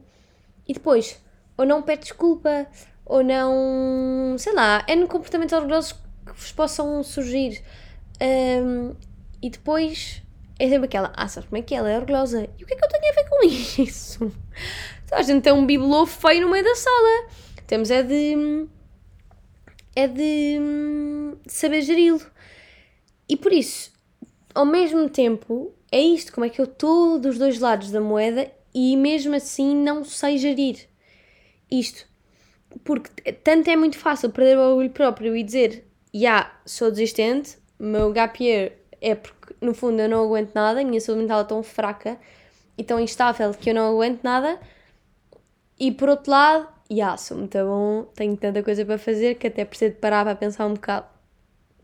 e 0.67 0.73
depois 0.73 1.21
ou 1.57 1.65
não 1.65 1.81
pede 1.81 2.03
desculpa 2.03 2.67
ou 3.05 3.23
não, 3.23 4.35
sei 4.37 4.53
lá, 4.53 4.83
é 4.87 4.95
no 4.95 5.07
comportamento 5.07 5.55
orgulhoso 5.55 5.95
que 6.25 6.31
vos 6.33 6.51
possam 6.51 7.03
surgir. 7.03 7.63
Um, 8.21 8.95
e 9.41 9.49
depois 9.49 10.21
é 10.59 10.69
sempre 10.69 10.85
aquela, 10.85 11.11
ah, 11.15 11.27
sabes 11.27 11.49
como 11.49 11.57
é 11.57 11.61
que 11.63 11.73
ela 11.73 11.89
é 11.89 11.97
orgulhosa? 11.97 12.47
E 12.57 12.63
o 12.63 12.67
que 12.67 12.73
é 12.73 12.77
que 12.77 12.85
eu 12.85 12.89
tenho 12.89 13.11
a 13.11 13.15
ver 13.15 13.29
com 13.29 13.45
isso? 13.81 14.31
A 15.11 15.21
gente 15.23 15.41
tem 15.41 15.53
um 15.53 15.65
bibelô 15.65 16.05
feio 16.05 16.41
no 16.41 16.51
meio 16.51 16.63
da 16.63 16.75
sala. 16.75 17.29
Temos 17.65 17.89
é 17.89 18.03
de. 18.03 18.67
é 19.95 20.07
de. 20.07 20.59
saber 21.47 21.81
geri-lo. 21.81 22.21
E 23.27 23.35
por 23.35 23.51
isso, 23.51 23.91
ao 24.53 24.65
mesmo 24.65 25.09
tempo, 25.09 25.73
é 25.91 25.99
isto, 25.99 26.33
como 26.33 26.45
é 26.45 26.49
que 26.49 26.59
eu 26.59 26.65
estou 26.65 27.19
dos 27.19 27.37
dois 27.37 27.59
lados 27.59 27.91
da 27.91 28.01
moeda 28.01 28.51
e 28.73 28.95
mesmo 28.95 29.35
assim 29.35 29.75
não 29.75 30.03
sei 30.03 30.37
gerir 30.37 30.87
isto. 31.69 32.07
Porque 32.83 33.31
tanto 33.31 33.69
é 33.69 33.75
muito 33.75 33.97
fácil 33.97 34.29
perder 34.29 34.57
o 34.57 34.61
orgulho 34.61 34.89
próprio 34.91 35.35
e 35.35 35.43
dizer, 35.43 35.87
já, 36.13 36.19
yeah, 36.19 36.59
sou 36.65 36.91
desistente, 36.91 37.57
meu 37.79 38.11
gap 38.11 38.43
year 38.43 38.73
é 39.01 39.15
porque 39.15 39.55
no 39.61 39.73
fundo 39.73 40.01
eu 40.01 40.09
não 40.09 40.23
aguento 40.25 40.53
nada, 40.53 40.81
a 40.81 40.83
minha 40.83 40.99
saúde 40.99 41.21
mental 41.21 41.41
é 41.41 41.43
tão 41.45 41.63
fraca 41.63 42.19
e 42.77 42.83
tão 42.83 42.99
instável 42.99 43.53
que 43.53 43.69
eu 43.69 43.73
não 43.73 43.91
aguento 43.91 44.23
nada. 44.23 44.59
E 45.79 45.91
por 45.91 46.09
outro 46.09 46.31
lado, 46.31 46.67
já, 46.89 46.95
yeah, 46.95 47.17
sou 47.17 47.37
muito 47.37 47.57
bom, 47.57 48.03
tenho 48.15 48.35
tanta 48.37 48.61
coisa 48.61 48.85
para 48.85 48.97
fazer 48.97 49.35
que 49.35 49.47
até 49.47 49.65
preciso 49.65 49.93
de 49.93 49.99
parar 49.99 50.25
para 50.25 50.35
pensar 50.35 50.65
um 50.65 50.73
bocado. 50.73 51.07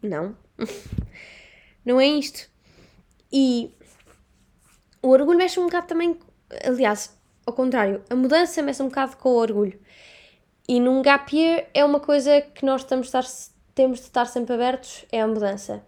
Não. 0.02 0.36
não 1.86 2.00
é 2.00 2.08
isto. 2.08 2.50
E 3.38 3.70
o 5.02 5.10
orgulho 5.10 5.38
mexe 5.38 5.60
um 5.60 5.66
bocado 5.66 5.88
também, 5.88 6.18
aliás, 6.64 7.14
ao 7.46 7.52
contrário, 7.52 8.02
a 8.10 8.16
mudança 8.16 8.62
mexe 8.62 8.82
um 8.82 8.88
bocado 8.88 9.18
com 9.18 9.28
o 9.28 9.36
orgulho. 9.36 9.78
E 10.70 10.80
num 10.80 11.02
gap 11.02 11.36
year 11.36 11.68
é 11.74 11.84
uma 11.84 12.00
coisa 12.00 12.40
que 12.40 12.66
nós 12.66 12.80
estamos 12.80 13.08
estar, 13.08 13.26
temos 13.76 14.00
de 14.00 14.06
estar 14.06 14.24
sempre 14.26 14.54
abertos, 14.54 15.06
é 15.12 15.20
a 15.20 15.28
mudança. 15.28 15.84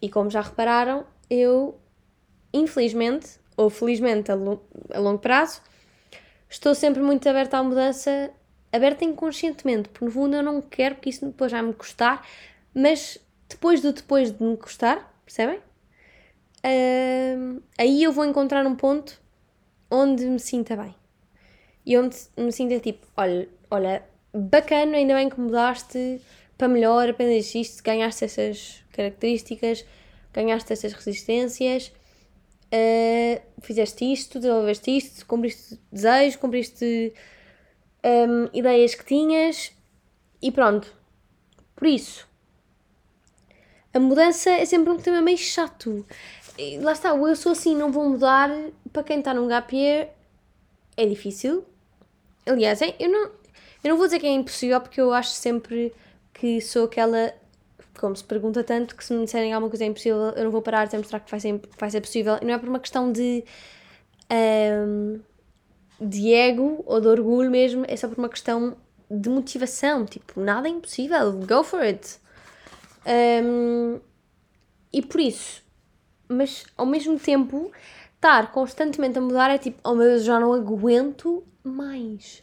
E 0.00 0.08
como 0.08 0.30
já 0.30 0.40
repararam, 0.40 1.04
eu, 1.28 1.78
infelizmente, 2.54 3.38
ou 3.54 3.68
felizmente 3.68 4.32
a, 4.32 4.34
a 4.34 4.98
longo 4.98 5.18
prazo, 5.18 5.60
estou 6.48 6.74
sempre 6.74 7.02
muito 7.02 7.28
aberta 7.28 7.58
à 7.58 7.62
mudança, 7.62 8.30
aberta 8.72 9.04
inconscientemente, 9.04 9.90
porque 9.90 10.06
no 10.06 10.10
fundo 10.10 10.36
eu 10.36 10.42
não 10.42 10.62
quero 10.62 10.94
que 10.94 11.10
isso 11.10 11.26
depois 11.26 11.52
vai 11.52 11.60
me 11.60 11.74
custar, 11.74 12.26
mas 12.74 13.18
depois 13.46 13.82
do 13.82 13.92
depois 13.92 14.32
de 14.32 14.42
me 14.42 14.56
custar, 14.56 15.12
percebem? 15.26 15.67
Uh, 16.68 17.62
aí 17.78 18.02
eu 18.02 18.12
vou 18.12 18.26
encontrar 18.26 18.66
um 18.66 18.76
ponto 18.76 19.18
onde 19.90 20.26
me 20.26 20.38
sinta 20.38 20.76
bem. 20.76 20.94
E 21.86 21.96
onde 21.96 22.14
me 22.36 22.52
sinta 22.52 22.78
tipo, 22.78 23.06
olha, 23.16 23.48
olha, 23.70 24.04
bacana, 24.34 24.98
ainda 24.98 25.14
bem 25.14 25.30
que 25.30 25.40
mudaste 25.40 26.20
para 26.58 26.68
melhor, 26.68 27.08
aprendeste 27.08 27.60
isto, 27.60 27.82
ganhaste 27.82 28.24
essas 28.24 28.84
características, 28.92 29.86
ganhaste 30.34 30.70
essas 30.70 30.92
resistências, 30.92 31.90
uh, 32.66 33.40
fizeste 33.62 34.12
isto, 34.12 34.38
desenvolveste 34.38 34.94
isto, 34.94 35.24
cumpriste 35.24 35.80
desejos, 35.90 36.36
cumpriste 36.36 37.14
um, 38.04 38.50
ideias 38.52 38.94
que 38.94 39.06
tinhas 39.06 39.72
e 40.42 40.52
pronto. 40.52 40.92
Por 41.74 41.86
isso, 41.86 42.28
a 43.94 43.98
mudança 43.98 44.50
é 44.50 44.64
sempre 44.64 44.92
um 44.92 44.98
tema 44.98 45.22
meio 45.22 45.38
chato. 45.38 46.04
Lá 46.80 46.92
está, 46.92 47.10
eu 47.10 47.36
sou 47.36 47.52
assim, 47.52 47.76
não 47.76 47.92
vou 47.92 48.08
mudar. 48.08 48.50
Para 48.92 49.04
quem 49.04 49.20
está 49.20 49.32
num 49.32 49.46
gap 49.46 49.74
year, 49.74 50.08
é 50.96 51.06
difícil. 51.06 51.64
Aliás, 52.46 52.80
eu 52.80 53.08
não, 53.08 53.30
eu 53.84 53.90
não 53.90 53.96
vou 53.96 54.06
dizer 54.06 54.18
que 54.18 54.26
é 54.26 54.32
impossível, 54.32 54.80
porque 54.80 55.00
eu 55.00 55.12
acho 55.12 55.30
sempre 55.30 55.92
que 56.34 56.60
sou 56.60 56.86
aquela. 56.86 57.32
Como 57.98 58.14
se 58.14 58.24
pergunta 58.24 58.62
tanto, 58.62 58.94
que 58.96 59.04
se 59.04 59.12
me 59.12 59.24
disserem 59.24 59.52
alguma 59.52 59.70
coisa 59.70 59.84
é 59.84 59.88
impossível, 59.88 60.18
eu 60.36 60.44
não 60.44 60.50
vou 60.50 60.62
parar 60.62 60.86
de 60.86 60.96
mostrar 60.96 61.20
que 61.20 61.30
vai 61.30 61.40
ser, 61.40 61.60
vai 61.78 61.90
ser 61.90 62.00
possível. 62.00 62.38
E 62.40 62.44
não 62.44 62.54
é 62.54 62.58
por 62.58 62.68
uma 62.68 62.80
questão 62.80 63.12
de. 63.12 63.44
Um, 64.30 65.20
de 66.00 66.32
ego 66.32 66.84
ou 66.86 67.00
de 67.00 67.08
orgulho 67.08 67.50
mesmo, 67.50 67.84
é 67.88 67.96
só 67.96 68.08
por 68.08 68.18
uma 68.18 68.28
questão 68.28 68.76
de 69.10 69.28
motivação. 69.28 70.04
Tipo, 70.04 70.40
nada 70.40 70.68
é 70.68 70.70
impossível, 70.70 71.32
go 71.32 71.62
for 71.62 71.80
it. 71.80 72.18
Um, 73.06 74.00
e 74.92 75.02
por 75.02 75.20
isso, 75.20 75.62
mas 76.28 76.66
ao 76.76 76.86
mesmo 76.86 77.18
tempo, 77.18 77.70
estar 78.14 78.52
constantemente 78.52 79.18
a 79.18 79.20
mudar 79.20 79.50
é 79.50 79.58
tipo, 79.58 79.78
oh 79.84 79.94
meu 79.94 80.06
Deus, 80.06 80.24
já 80.24 80.38
não 80.38 80.52
aguento 80.52 81.44
mais. 81.62 82.42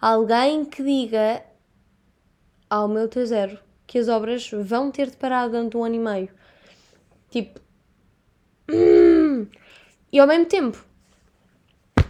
Alguém 0.00 0.64
que 0.64 0.82
diga 0.82 1.42
ao 2.68 2.88
meu 2.88 3.08
T0 3.08 3.58
que 3.86 3.98
as 3.98 4.08
obras 4.08 4.50
vão 4.50 4.90
ter 4.90 5.10
de 5.10 5.16
parar 5.16 5.48
durante 5.48 5.76
um 5.76 5.84
ano 5.84 5.94
e 5.94 5.98
meio. 5.98 6.28
Tipo. 7.30 7.60
Hum. 8.68 9.46
E 10.12 10.18
ao 10.18 10.26
mesmo 10.26 10.46
tempo, 10.46 10.84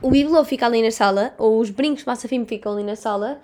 o 0.00 0.10
bibelô 0.10 0.44
fica 0.44 0.66
ali 0.66 0.82
na 0.82 0.90
sala, 0.90 1.34
ou 1.36 1.60
os 1.60 1.70
brincos 1.70 2.00
de 2.00 2.06
massa 2.06 2.28
fim 2.28 2.44
ficam 2.46 2.72
ali 2.72 2.82
na 2.82 2.96
sala, 2.96 3.40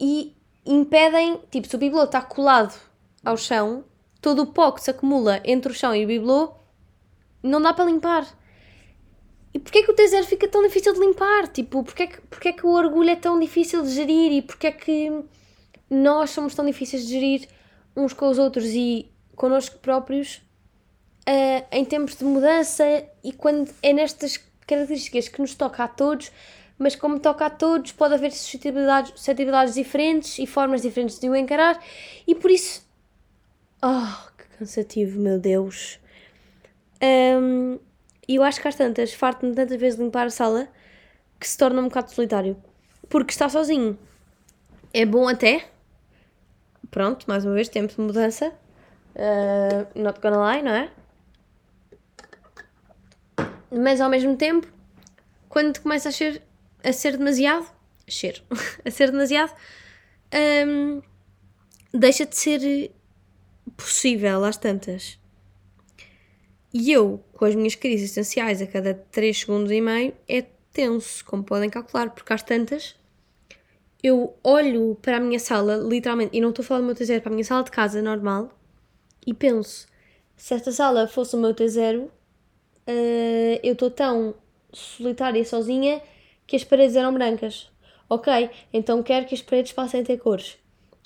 e 0.00 0.34
impedem, 0.64 1.40
tipo, 1.50 1.68
se 1.68 1.76
o 1.76 1.78
bibelô 1.78 2.04
está 2.04 2.22
colado 2.22 2.74
ao 3.24 3.36
chão, 3.36 3.84
todo 4.20 4.42
o 4.42 4.46
pó 4.46 4.72
que 4.72 4.82
se 4.82 4.90
acumula 4.90 5.40
entre 5.44 5.72
o 5.72 5.74
chão 5.74 5.94
e 5.94 6.04
o 6.04 6.08
bibelô 6.08 6.54
não 7.42 7.60
dá 7.60 7.72
para 7.72 7.84
limpar. 7.84 8.26
E 9.54 9.58
porquê 9.58 9.82
que 9.82 9.90
o 9.90 9.94
T0 9.94 10.24
fica 10.24 10.46
tão 10.48 10.62
difícil 10.62 10.92
de 10.92 11.00
limpar? 11.00 11.48
Tipo, 11.48 11.82
porquê 11.82 12.06
que, 12.06 12.20
porquê 12.22 12.52
que 12.52 12.66
o 12.66 12.70
orgulho 12.70 13.10
é 13.10 13.16
tão 13.16 13.38
difícil 13.38 13.82
de 13.82 13.90
gerir 13.90 14.32
e 14.32 14.42
porquê 14.42 14.72
que 14.72 15.24
nós 15.88 16.30
somos 16.30 16.54
tão 16.54 16.66
difíceis 16.66 17.06
de 17.06 17.12
gerir 17.12 17.48
uns 17.96 18.12
com 18.12 18.28
os 18.28 18.38
outros 18.38 18.66
e 18.66 19.10
connosco 19.34 19.78
próprios 19.78 20.36
uh, 21.28 21.66
em 21.72 21.84
tempos 21.84 22.16
de 22.16 22.24
mudança 22.24 22.84
e 23.24 23.32
quando 23.32 23.70
é 23.82 23.92
nestas 23.92 24.36
características 24.66 25.28
que 25.28 25.40
nos 25.40 25.54
toca 25.54 25.84
a 25.84 25.88
todos, 25.88 26.30
mas 26.78 26.94
como 26.94 27.18
toca 27.18 27.46
a 27.46 27.50
todos, 27.50 27.92
pode 27.92 28.14
haver 28.14 28.30
suscetibilidades, 28.32 29.12
suscetibilidades 29.12 29.74
diferentes 29.74 30.38
e 30.38 30.46
formas 30.46 30.82
diferentes 30.82 31.18
de 31.18 31.28
o 31.28 31.34
encarar 31.34 31.82
e 32.26 32.34
por 32.34 32.50
isso 32.50 32.86
Oh, 33.82 34.30
que 34.36 34.44
cansativo, 34.58 35.20
meu 35.20 35.38
Deus. 35.38 36.00
Um, 37.02 37.78
e 38.26 38.36
eu 38.36 38.42
acho 38.42 38.60
que 38.60 38.66
às 38.66 38.74
tantas, 38.74 39.14
farto-me 39.14 39.54
tantas 39.54 39.78
vezes 39.80 39.96
de 39.96 40.04
limpar 40.04 40.26
a 40.26 40.30
sala 40.30 40.68
que 41.38 41.48
se 41.48 41.56
torna 41.56 41.80
um 41.80 41.84
bocado 41.84 42.10
solitário. 42.12 42.56
Porque 43.08 43.30
está 43.30 43.48
sozinho. 43.48 43.96
É 44.92 45.06
bom 45.06 45.28
até. 45.28 45.68
Pronto, 46.90 47.24
mais 47.28 47.44
uma 47.44 47.54
vez, 47.54 47.68
tempo 47.68 47.94
de 47.94 48.00
mudança. 48.00 48.52
Uh, 49.14 50.00
not 50.00 50.20
gonna 50.20 50.52
lie, 50.52 50.62
não 50.62 50.72
é? 50.72 50.90
Mas 53.70 54.00
ao 54.00 54.10
mesmo 54.10 54.36
tempo, 54.36 54.66
quando 55.48 55.80
começa 55.80 56.08
a 56.08 56.12
ser, 56.12 56.42
a 56.82 56.92
ser 56.92 57.16
demasiado, 57.16 57.66
a 58.06 58.10
ser, 58.10 58.42
a 58.84 58.90
ser 58.90 59.10
demasiado, 59.10 59.52
um, 60.66 61.00
deixa 61.92 62.26
de 62.26 62.36
ser 62.36 62.90
possível 63.78 64.44
às 64.44 64.58
tantas. 64.58 65.18
E 66.74 66.92
eu, 66.92 67.24
com 67.32 67.46
as 67.46 67.54
minhas 67.54 67.74
crises 67.74 68.10
essenciais 68.10 68.60
a 68.60 68.66
cada 68.66 68.92
3 68.92 69.38
segundos 69.38 69.70
e 69.70 69.80
meio, 69.80 70.12
é 70.28 70.42
tenso, 70.72 71.24
como 71.24 71.42
podem 71.42 71.70
calcular, 71.70 72.10
porque 72.10 72.32
às 72.32 72.42
tantas 72.42 72.94
eu 74.02 74.36
olho 74.44 74.96
para 75.00 75.16
a 75.16 75.20
minha 75.20 75.40
sala, 75.40 75.76
literalmente, 75.76 76.36
e 76.36 76.40
não 76.40 76.50
estou 76.50 76.62
a 76.62 76.66
falar 76.66 76.80
do 76.80 76.86
meu 76.86 76.94
T0, 76.94 77.20
para 77.20 77.30
a 77.30 77.34
minha 77.34 77.44
sala 77.44 77.64
de 77.64 77.70
casa 77.70 78.02
normal, 78.02 78.50
e 79.26 79.32
penso: 79.32 79.86
se 80.36 80.54
esta 80.54 80.70
sala 80.70 81.08
fosse 81.08 81.34
o 81.34 81.38
meu 81.38 81.54
T0, 81.54 82.04
uh, 82.04 82.10
eu 83.62 83.72
estou 83.72 83.90
tão 83.90 84.34
solitária 84.72 85.40
e 85.40 85.44
sozinha 85.44 86.02
que 86.46 86.56
as 86.56 86.64
paredes 86.64 86.96
eram 86.96 87.14
brancas. 87.14 87.70
Ok, 88.10 88.50
então 88.72 89.02
quero 89.02 89.26
que 89.26 89.34
as 89.34 89.42
paredes 89.42 89.72
passem 89.72 90.00
a 90.00 90.04
ter 90.04 90.18
cores. 90.18 90.58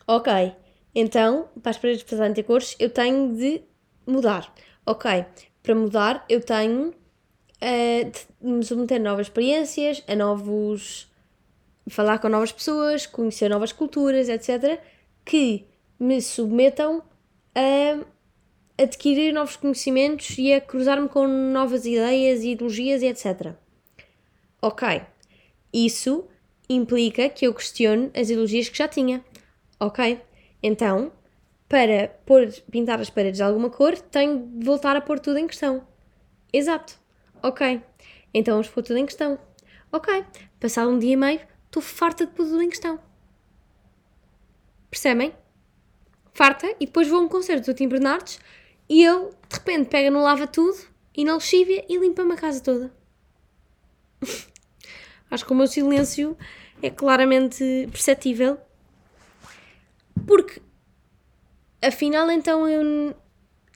Ok, 0.06 0.54
então, 0.94 1.48
para 1.62 1.70
as 1.70 1.78
paredes 1.78 2.02
passarem 2.02 2.32
a 2.32 2.34
ter 2.34 2.42
cores, 2.42 2.76
eu 2.78 2.90
tenho 2.90 3.34
de 3.34 3.62
mudar. 4.06 4.52
Ok, 4.84 5.24
para 5.62 5.74
mudar, 5.74 6.24
eu 6.28 6.40
tenho 6.40 6.88
uh, 6.88 8.10
de 8.10 8.26
me 8.40 8.64
submeter 8.64 9.00
a 9.00 9.02
novas 9.02 9.26
experiências, 9.26 10.02
a 10.06 10.14
novos. 10.14 11.10
falar 11.88 12.18
com 12.18 12.28
novas 12.28 12.52
pessoas, 12.52 13.06
conhecer 13.06 13.48
novas 13.48 13.72
culturas, 13.72 14.28
etc., 14.28 14.80
que 15.24 15.66
me 15.98 16.20
submetam 16.20 17.02
a 17.54 18.04
adquirir 18.82 19.32
novos 19.32 19.56
conhecimentos 19.56 20.36
e 20.38 20.52
a 20.52 20.60
cruzar-me 20.60 21.08
com 21.08 21.26
novas 21.26 21.86
ideias, 21.86 22.42
ideologias 22.42 23.02
e 23.02 23.06
etc. 23.06 23.54
Ok, 24.60 25.02
isso 25.72 26.26
implica 26.68 27.28
que 27.28 27.46
eu 27.46 27.54
questione 27.54 28.10
as 28.14 28.30
ideologias 28.30 28.68
que 28.68 28.78
já 28.78 28.88
tinha. 28.88 29.24
Ok, 29.78 30.20
então, 30.62 31.12
para 31.68 32.08
pôr, 32.26 32.48
pintar 32.70 33.00
as 33.00 33.10
paredes 33.10 33.38
de 33.38 33.42
alguma 33.42 33.70
cor, 33.70 33.98
tenho 33.98 34.46
de 34.46 34.64
voltar 34.64 34.94
a 34.94 35.00
pôr 35.00 35.18
tudo 35.18 35.38
em 35.38 35.46
questão. 35.46 35.86
Exato. 36.52 37.00
Ok. 37.42 37.82
Então 38.32 38.54
vamos 38.54 38.68
pôr 38.68 38.82
tudo 38.82 38.98
em 38.98 39.06
questão. 39.06 39.38
Ok. 39.90 40.24
Passado 40.60 40.90
um 40.90 40.98
dia 40.98 41.12
e 41.12 41.16
meio, 41.16 41.40
estou 41.64 41.82
farta 41.82 42.26
de 42.26 42.32
pôr 42.32 42.44
tudo 42.44 42.62
em 42.62 42.68
questão. 42.68 43.00
Percebem? 44.90 45.34
Farta. 46.34 46.66
E 46.78 46.86
depois 46.86 47.08
vou 47.08 47.20
a 47.20 47.22
um 47.22 47.28
concerto 47.28 47.72
do 47.72 47.74
Tim 47.74 47.88
Bernardes 47.88 48.38
e 48.88 49.04
ele, 49.04 49.30
de 49.48 49.56
repente, 49.56 49.88
pega 49.88 50.10
no 50.10 50.22
lava 50.22 50.46
tudo 50.46 50.78
e 51.16 51.24
na 51.24 51.34
lexívia 51.34 51.84
e 51.88 51.96
limpa-me 51.96 52.34
a 52.34 52.36
casa 52.36 52.62
toda. 52.62 52.94
Acho 55.30 55.46
que 55.46 55.52
o 55.52 55.54
meu 55.54 55.66
silêncio 55.66 56.36
é 56.82 56.90
claramente 56.90 57.88
perceptível. 57.90 58.58
Porque, 60.26 60.60
afinal, 61.82 62.30
então 62.30 62.68
eu 62.68 63.14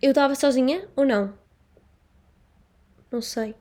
eu 0.02 0.10
estava 0.10 0.34
sozinha 0.34 0.88
ou 0.94 1.04
não? 1.04 1.32
Não 3.10 3.22
sei. 3.22 3.54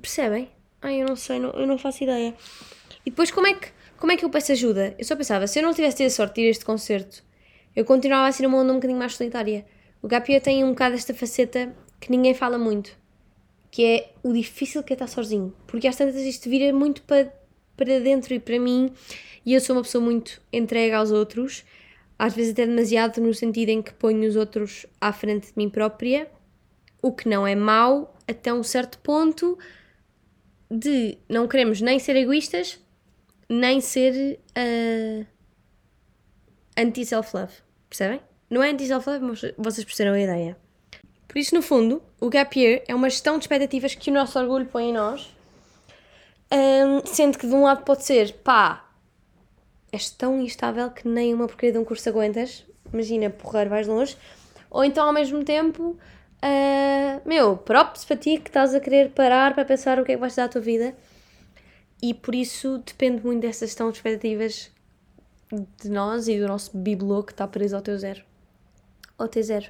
Percebem? 0.00 0.50
Ai, 0.80 1.02
eu 1.02 1.06
não 1.06 1.16
sei, 1.16 1.38
não, 1.38 1.50
eu 1.50 1.66
não 1.66 1.76
faço 1.76 2.04
ideia. 2.04 2.34
E 3.04 3.10
depois 3.10 3.30
como 3.30 3.46
é 3.46 3.54
que 3.54 3.72
como 3.98 4.12
é 4.12 4.16
que 4.16 4.24
eu 4.24 4.30
peço 4.30 4.52
ajuda? 4.52 4.94
Eu 4.96 5.04
só 5.04 5.16
pensava, 5.16 5.46
se 5.48 5.58
eu 5.58 5.62
não 5.62 5.74
tivesse 5.74 5.96
tido 5.96 6.06
a 6.06 6.10
sorte 6.10 6.36
de 6.36 6.42
ir 6.42 6.46
a 6.46 6.50
este 6.50 6.64
concerto, 6.64 7.24
eu 7.74 7.84
continuava 7.84 8.28
a 8.28 8.32
ser 8.32 8.46
uma 8.46 8.58
onda 8.58 8.72
um 8.72 8.76
bocadinho 8.76 8.98
mais 8.98 9.16
solitária. 9.16 9.66
O 10.00 10.06
Gapia 10.06 10.40
tem 10.40 10.64
um 10.64 10.70
bocado 10.70 10.94
esta 10.94 11.12
faceta 11.12 11.74
que 12.00 12.10
ninguém 12.10 12.32
fala 12.32 12.56
muito, 12.56 12.96
que 13.70 13.84
é 13.84 14.12
o 14.22 14.32
difícil 14.32 14.84
que 14.84 14.92
é 14.92 14.94
estar 14.94 15.08
sozinho. 15.08 15.52
Porque 15.66 15.88
às 15.88 15.96
tantas 15.96 16.22
isto 16.22 16.48
vira 16.48 16.72
muito 16.72 17.02
para, 17.02 17.32
para 17.78 18.00
dentro 18.00 18.34
e 18.34 18.40
para 18.40 18.58
mim, 18.58 18.92
e 19.46 19.54
eu 19.54 19.60
sou 19.60 19.76
uma 19.76 19.82
pessoa 19.82 20.04
muito 20.04 20.42
entregue 20.52 20.94
aos 20.94 21.10
outros, 21.10 21.64
às 22.18 22.34
vezes 22.34 22.52
até 22.52 22.66
demasiado 22.66 23.20
no 23.20 23.32
sentido 23.32 23.68
em 23.68 23.80
que 23.80 23.94
ponho 23.94 24.28
os 24.28 24.36
outros 24.36 24.84
à 25.00 25.12
frente 25.12 25.46
de 25.46 25.52
mim 25.56 25.70
própria, 25.70 26.28
o 27.00 27.12
que 27.12 27.28
não 27.28 27.46
é 27.46 27.54
mau 27.54 28.14
até 28.26 28.52
um 28.52 28.64
certo 28.64 28.98
ponto 28.98 29.56
de 30.68 31.16
não 31.28 31.46
queremos 31.46 31.80
nem 31.80 31.98
ser 31.98 32.16
egoístas, 32.16 32.78
nem 33.48 33.80
ser 33.80 34.38
uh, 34.50 35.26
anti-self-love. 36.76 37.54
Percebem? 37.88 38.20
Não 38.50 38.62
é 38.62 38.70
anti-self-love, 38.70 39.24
mas 39.24 39.40
vocês 39.56 39.84
perceberam 39.84 40.16
a 40.16 40.20
ideia. 40.20 40.56
Por 41.26 41.38
isso, 41.38 41.54
no 41.54 41.62
fundo, 41.62 42.02
o 42.20 42.28
gap 42.28 42.58
year 42.58 42.82
é 42.88 42.94
uma 42.94 43.08
gestão 43.08 43.38
de 43.38 43.44
expectativas 43.44 43.94
que 43.94 44.10
o 44.10 44.14
nosso 44.14 44.38
orgulho 44.38 44.66
põe 44.66 44.90
em 44.90 44.92
nós, 44.92 45.32
um, 46.52 47.06
sendo 47.06 47.38
que 47.38 47.46
de 47.46 47.54
um 47.54 47.62
lado 47.62 47.84
pode 47.84 48.04
ser, 48.04 48.32
pá, 48.44 48.88
és 49.92 50.10
tão 50.10 50.40
instável 50.40 50.90
que 50.90 51.06
nem 51.06 51.34
uma 51.34 51.46
porcaria 51.46 51.72
de 51.72 51.78
um 51.78 51.84
curso 51.84 52.08
aguentas, 52.08 52.64
imagina, 52.92 53.30
porrar, 53.30 53.68
vais 53.68 53.86
longe, 53.86 54.16
ou 54.70 54.84
então 54.84 55.06
ao 55.06 55.12
mesmo 55.12 55.44
tempo, 55.44 55.96
uh, 56.42 57.28
meu, 57.28 57.56
props 57.56 58.04
para 58.04 58.16
ti 58.16 58.38
que 58.38 58.48
estás 58.48 58.74
a 58.74 58.80
querer 58.80 59.10
parar 59.10 59.54
para 59.54 59.64
pensar 59.64 59.98
o 59.98 60.04
que 60.04 60.12
é 60.12 60.14
que 60.14 60.20
vais 60.20 60.34
dar 60.34 60.44
à 60.44 60.48
tua 60.48 60.60
vida 60.60 60.94
e 62.02 62.14
por 62.14 62.34
isso 62.34 62.78
depende 62.78 63.24
muito 63.24 63.42
dessas 63.42 63.70
gestão 63.70 63.90
expectativas 63.90 64.70
de 65.82 65.88
nós 65.88 66.28
e 66.28 66.38
do 66.38 66.46
nosso 66.46 66.76
bibelô 66.76 67.22
que 67.22 67.32
está 67.32 67.46
preso 67.46 67.74
ao 67.74 67.82
teu 67.82 67.98
zero. 67.98 68.22
Ao 69.16 69.28
T0. 69.28 69.68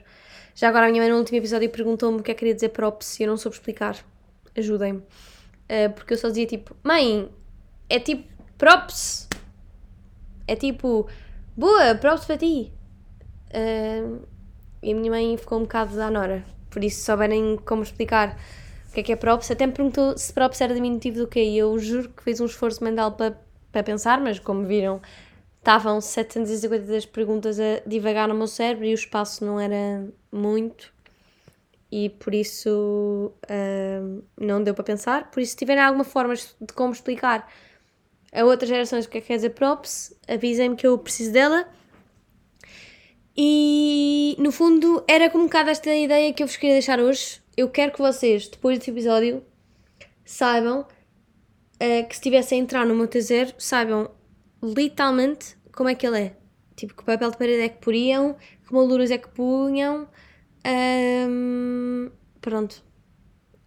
Já 0.54 0.68
agora 0.68 0.86
a 0.86 0.90
minha 0.90 1.02
mãe 1.02 1.10
no 1.10 1.16
último 1.16 1.38
episódio 1.38 1.70
perguntou-me 1.70 2.18
o 2.18 2.22
que 2.22 2.30
é 2.30 2.34
que 2.34 2.40
queria 2.40 2.54
dizer 2.54 2.70
props 2.70 3.18
e 3.18 3.22
eu 3.22 3.28
não 3.28 3.36
soube 3.36 3.56
explicar. 3.56 3.96
Ajudem-me. 4.56 5.02
Uh, 5.68 5.92
porque 5.92 6.14
eu 6.14 6.18
só 6.18 6.28
dizia 6.28 6.46
tipo, 6.46 6.74
mãe, 6.82 7.30
é 7.88 7.98
tipo 7.98 8.28
props. 8.56 9.28
É 10.46 10.56
tipo, 10.56 11.06
boa, 11.56 11.94
props 11.94 12.24
para 12.24 12.38
ti. 12.38 12.72
Uh, 13.50 14.26
e 14.82 14.92
a 14.92 14.94
minha 14.94 15.10
mãe 15.10 15.36
ficou 15.36 15.58
um 15.58 15.62
bocado 15.62 15.96
da 15.96 16.10
Nora. 16.10 16.44
Por 16.70 16.82
isso, 16.82 17.00
se 17.00 17.04
souberem 17.04 17.56
como 17.64 17.82
explicar 17.82 18.38
o 18.88 18.92
que 18.92 19.00
é 19.00 19.02
que 19.02 19.12
é 19.12 19.16
props. 19.16 19.50
Até 19.50 19.66
me 19.66 19.72
perguntou 19.72 20.16
se 20.16 20.32
props 20.32 20.60
era 20.60 20.74
diminutivo 20.74 21.18
do 21.18 21.26
quê 21.26 21.42
e 21.44 21.58
eu 21.58 21.78
juro 21.78 22.08
que 22.08 22.22
fiz 22.22 22.40
um 22.40 22.46
esforço 22.46 22.82
mental 22.82 23.12
para, 23.12 23.38
para 23.70 23.82
pensar, 23.82 24.20
mas 24.20 24.38
como 24.38 24.64
viram, 24.64 25.00
estavam 25.58 26.00
752 26.00 27.06
perguntas 27.06 27.58
a 27.60 27.80
divagar 27.86 28.28
no 28.28 28.34
meu 28.34 28.46
cérebro 28.46 28.86
e 28.86 28.92
o 28.92 28.94
espaço 28.94 29.44
não 29.44 29.60
era 29.60 30.06
muito 30.32 30.92
e 31.90 32.10
por 32.10 32.34
isso 32.34 33.32
uh, 33.44 34.24
não 34.38 34.62
deu 34.62 34.74
para 34.74 34.84
pensar. 34.84 35.30
Por 35.30 35.40
isso, 35.40 35.52
se 35.52 35.58
tiverem 35.58 35.82
alguma 35.82 36.04
forma 36.04 36.34
de 36.34 36.72
como 36.74 36.92
explicar 36.92 37.50
a 38.32 38.44
outras 38.44 38.68
gerações 38.68 39.06
o 39.06 39.08
que 39.08 39.18
é 39.18 39.20
que 39.20 39.28
quer 39.28 39.36
dizer 39.36 39.50
props, 39.50 40.14
avisem-me 40.28 40.76
que 40.76 40.86
eu 40.86 40.98
preciso 40.98 41.32
dela. 41.32 41.68
E 43.36 44.36
no 44.38 44.50
fundo 44.50 45.02
era 45.08 45.30
como 45.30 45.44
um 45.44 45.46
bocado 45.46 45.70
esta 45.70 45.94
ideia 45.94 46.32
que 46.32 46.42
eu 46.42 46.46
vos 46.46 46.56
queria 46.56 46.74
deixar 46.74 46.98
hoje 46.98 47.40
eu 47.58 47.68
quero 47.68 47.90
que 47.90 47.98
vocês, 47.98 48.46
depois 48.46 48.78
deste 48.78 48.92
episódio, 48.92 49.42
saibam 50.24 50.82
uh, 50.82 50.86
que 52.08 52.14
se 52.14 52.20
estivessem 52.20 52.60
a 52.60 52.62
entrar 52.62 52.86
no 52.86 52.94
meu 52.94 53.08
T0, 53.08 53.52
saibam 53.58 54.12
literalmente 54.62 55.56
como 55.72 55.88
é 55.88 55.94
que 55.96 56.06
ele 56.06 56.20
é. 56.20 56.36
Tipo, 56.76 56.94
que 56.94 57.02
papel 57.02 57.32
de 57.32 57.36
parede 57.36 57.62
é 57.62 57.68
que 57.68 57.80
poriam, 57.80 58.36
que 58.64 58.72
molduras 58.72 59.10
é 59.10 59.18
que 59.18 59.26
punham. 59.30 60.08
Um, 60.68 62.10
pronto. 62.40 62.82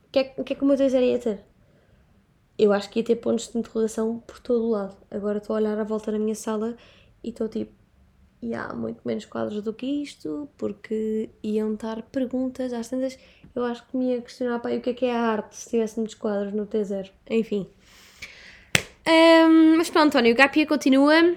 O 0.08 0.12
que, 0.12 0.20
é, 0.20 0.24
que 0.24 0.54
é 0.54 0.56
que 0.56 0.64
o 0.64 0.66
meu 0.66 0.78
T0 0.78 1.02
ia 1.02 1.20
ter? 1.20 1.44
Eu 2.58 2.72
acho 2.72 2.90
que 2.90 3.00
ia 3.00 3.06
ter 3.06 3.16
pontos 3.16 3.50
de 3.52 3.58
interrogação 3.58 4.20
por 4.20 4.40
todo 4.40 4.66
o 4.66 4.70
lado. 4.70 4.96
Agora 5.10 5.40
estou 5.40 5.56
a 5.56 5.60
olhar 5.60 5.80
à 5.80 5.84
volta 5.84 6.12
na 6.12 6.20
minha 6.20 6.36
sala 6.36 6.76
e 7.24 7.30
estou 7.30 7.48
tipo, 7.48 7.74
e 8.42 8.54
há 8.54 8.74
muito 8.74 9.02
menos 9.06 9.26
quadros 9.26 9.62
do 9.62 9.74
que 9.74 9.86
isto, 9.86 10.50
porque 10.58 11.30
iam 11.44 11.74
estar 11.74 12.02
perguntas 12.04 12.74
às 12.74 12.90
tantas. 12.90 13.18
Eu 13.54 13.64
acho 13.66 13.86
que 13.88 13.98
me 13.98 14.14
ia 14.14 14.22
questionar 14.22 14.60
para 14.60 14.76
o 14.76 14.82
que 14.82 14.90
é 14.90 14.94
que 14.94 15.06
é 15.06 15.16
a 15.16 15.22
arte 15.22 15.56
se 15.56 15.70
tivesse 15.70 15.98
muitos 15.98 16.16
quadros 16.16 16.54
no 16.54 16.66
T0. 16.66 17.10
Enfim. 17.30 17.68
Um, 19.08 19.78
mas 19.78 19.90
pronto, 19.90 20.08
António, 20.08 20.34
o 20.34 20.38
Gapia 20.38 20.66
continua. 20.66 21.36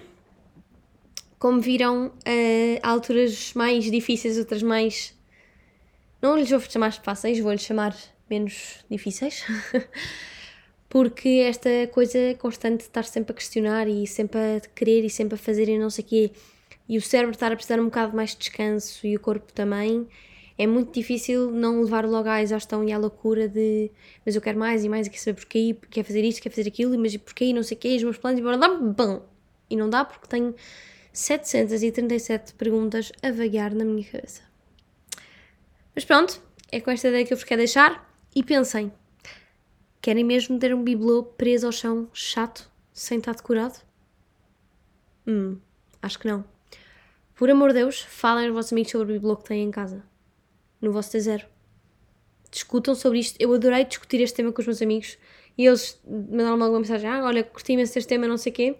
Como 1.38 1.60
viram, 1.60 2.06
uh, 2.06 2.80
alturas 2.82 3.52
mais 3.54 3.90
difíceis, 3.90 4.38
outras 4.38 4.62
mais. 4.62 5.14
Não 6.24 6.38
lhes 6.38 6.48
vou 6.48 6.58
chamar 6.58 6.90
fáceis, 6.90 7.38
vou-lhes 7.38 7.60
chamar 7.60 7.94
menos 8.30 8.82
difíceis. 8.90 9.44
porque 10.88 11.28
esta 11.46 11.68
coisa 11.92 12.34
constante 12.38 12.78
de 12.78 12.84
estar 12.84 13.04
sempre 13.04 13.32
a 13.32 13.34
questionar 13.34 13.86
e 13.86 14.06
sempre 14.06 14.38
a 14.38 14.60
querer 14.74 15.04
e 15.04 15.10
sempre 15.10 15.34
a 15.34 15.36
fazer 15.36 15.68
e 15.68 15.78
não 15.78 15.90
sei 15.90 16.02
o 16.02 16.06
quê 16.06 16.30
e 16.88 16.96
o 16.96 17.02
cérebro 17.02 17.34
estar 17.34 17.52
a 17.52 17.54
precisar 17.54 17.78
um 17.78 17.84
bocado 17.84 18.16
mais 18.16 18.30
de 18.30 18.38
descanso 18.38 19.06
e 19.06 19.14
o 19.14 19.20
corpo 19.20 19.52
também, 19.52 20.08
é 20.56 20.66
muito 20.66 20.94
difícil 20.94 21.50
não 21.50 21.82
levar 21.82 22.06
logo 22.06 22.26
à 22.26 22.40
exaustão 22.40 22.82
e 22.88 22.90
à 22.90 22.96
loucura 22.96 23.46
de 23.46 23.90
mas 24.24 24.34
eu 24.34 24.40
quero 24.40 24.58
mais 24.58 24.82
e 24.82 24.88
mais 24.88 25.06
e 25.06 25.10
quero 25.10 25.22
saber 25.22 25.36
porquê, 25.36 25.76
quer 25.90 26.04
fazer 26.04 26.24
isto, 26.24 26.40
quer 26.40 26.48
fazer 26.48 26.66
aquilo, 26.66 26.98
mas 26.98 27.14
porquê, 27.18 27.52
não 27.52 27.62
sei 27.62 27.76
o 27.76 27.80
quê, 27.80 27.96
os 27.96 28.02
meus 28.02 28.16
planos, 28.16 28.40
e 28.40 28.42
bora 28.42 28.56
lá, 28.56 28.68
bom! 28.78 29.26
E 29.68 29.76
não 29.76 29.90
dá 29.90 30.06
porque 30.06 30.26
tenho 30.26 30.54
737 31.12 32.54
perguntas 32.54 33.12
a 33.22 33.30
vaguear 33.30 33.74
na 33.74 33.84
minha 33.84 34.04
cabeça. 34.04 34.53
Mas 35.94 36.04
pronto, 36.04 36.42
é 36.72 36.80
com 36.80 36.90
esta 36.90 37.08
ideia 37.08 37.24
que 37.24 37.32
eu 37.32 37.36
vos 37.36 37.44
quero 37.44 37.60
deixar 37.60 38.10
e 38.34 38.42
pensem, 38.42 38.92
querem 40.02 40.24
mesmo 40.24 40.58
ter 40.58 40.74
um 40.74 40.82
bibelô 40.82 41.22
preso 41.22 41.66
ao 41.66 41.72
chão, 41.72 42.08
chato, 42.12 42.70
sem 42.92 43.18
estar 43.18 43.34
decorado? 43.34 43.78
Hum, 45.26 45.58
acho 46.02 46.18
que 46.18 46.26
não. 46.26 46.44
Por 47.34 47.50
amor 47.50 47.68
de 47.68 47.80
Deus, 47.80 48.00
falem 48.00 48.46
aos 48.46 48.54
vossos 48.54 48.72
amigos 48.72 48.92
sobre 48.92 49.12
o 49.12 49.14
bibelô 49.14 49.36
que 49.36 49.44
têm 49.44 49.62
em 49.62 49.70
casa. 49.70 50.04
No 50.80 50.92
vosso 50.92 51.16
T0. 51.16 51.44
Discutam 52.50 52.94
sobre 52.94 53.18
isto. 53.18 53.36
Eu 53.40 53.52
adorei 53.52 53.84
discutir 53.84 54.20
este 54.20 54.36
tema 54.36 54.52
com 54.52 54.60
os 54.60 54.66
meus 54.66 54.82
amigos 54.82 55.18
e 55.56 55.66
eles 55.66 56.00
mandaram-me 56.06 56.62
alguma 56.62 56.80
mensagem: 56.80 57.08
Ah, 57.08 57.24
olha, 57.24 57.42
curti 57.42 57.72
imenso 57.72 57.98
este 57.98 58.08
tema, 58.08 58.28
não 58.28 58.36
sei 58.36 58.52
o 58.52 58.54
quê. 58.54 58.76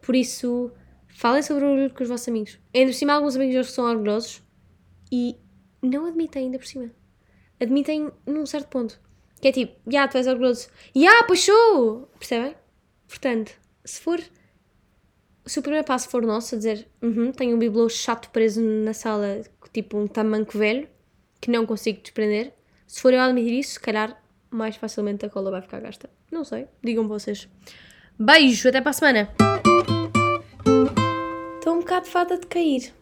Por 0.00 0.14
isso, 0.14 0.70
falem 1.08 1.42
sobre 1.42 1.64
o 1.64 1.68
bibelô 1.70 1.90
com 1.90 2.02
os 2.02 2.08
vossos 2.08 2.28
amigos. 2.28 2.58
Ainda 2.74 2.92
por 2.92 2.96
cima, 2.96 3.12
alguns 3.14 3.34
amigos 3.34 3.54
meus 3.54 3.72
são 3.72 3.84
orgulhosos 3.84 4.42
e 5.10 5.36
não 5.82 6.06
admitem 6.06 6.44
ainda 6.44 6.58
por 6.58 6.66
cima. 6.66 6.90
Admitem 7.60 8.10
num 8.26 8.46
certo 8.46 8.68
ponto. 8.68 9.00
Que 9.40 9.48
é 9.48 9.52
tipo, 9.52 9.76
já, 9.90 10.06
tu 10.06 10.16
és 10.16 10.26
orgulhoso. 10.26 10.68
Já, 10.94 11.24
pois 11.24 11.40
sou! 11.40 12.08
Percebem? 12.18 12.54
Portanto, 13.08 13.52
se 13.84 14.00
for 14.00 14.20
se 15.44 15.58
o 15.58 15.62
primeiro 15.62 15.84
passo 15.84 16.08
for 16.08 16.22
nosso, 16.22 16.54
a 16.54 16.58
dizer 16.58 16.88
uhum, 17.02 17.32
tenho 17.32 17.56
um 17.56 17.58
bibelô 17.58 17.88
chato 17.88 18.30
preso 18.30 18.62
na 18.62 18.94
sala, 18.94 19.42
tipo 19.72 19.98
um 19.98 20.06
tamanco 20.06 20.56
velho, 20.56 20.88
que 21.40 21.50
não 21.50 21.66
consigo 21.66 22.00
desprender, 22.00 22.52
se 22.86 23.00
for 23.00 23.12
eu 23.12 23.20
a 23.20 23.24
admitir 23.24 23.58
isso, 23.58 23.72
se 23.72 23.80
calhar 23.80 24.22
mais 24.50 24.76
facilmente 24.76 25.26
a 25.26 25.30
cola 25.30 25.50
vai 25.50 25.62
ficar 25.62 25.80
gasta. 25.80 26.08
Não 26.30 26.44
sei, 26.44 26.68
digam 26.82 27.08
vocês. 27.08 27.48
Beijo, 28.18 28.68
até 28.68 28.80
para 28.80 28.90
a 28.90 28.94
semana! 28.94 29.34
Estou 31.58 31.74
um 31.74 31.80
bocado 31.80 32.06
fada 32.06 32.38
de 32.38 32.46
cair. 32.46 32.92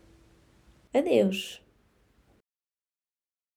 Adeus. 0.94 1.59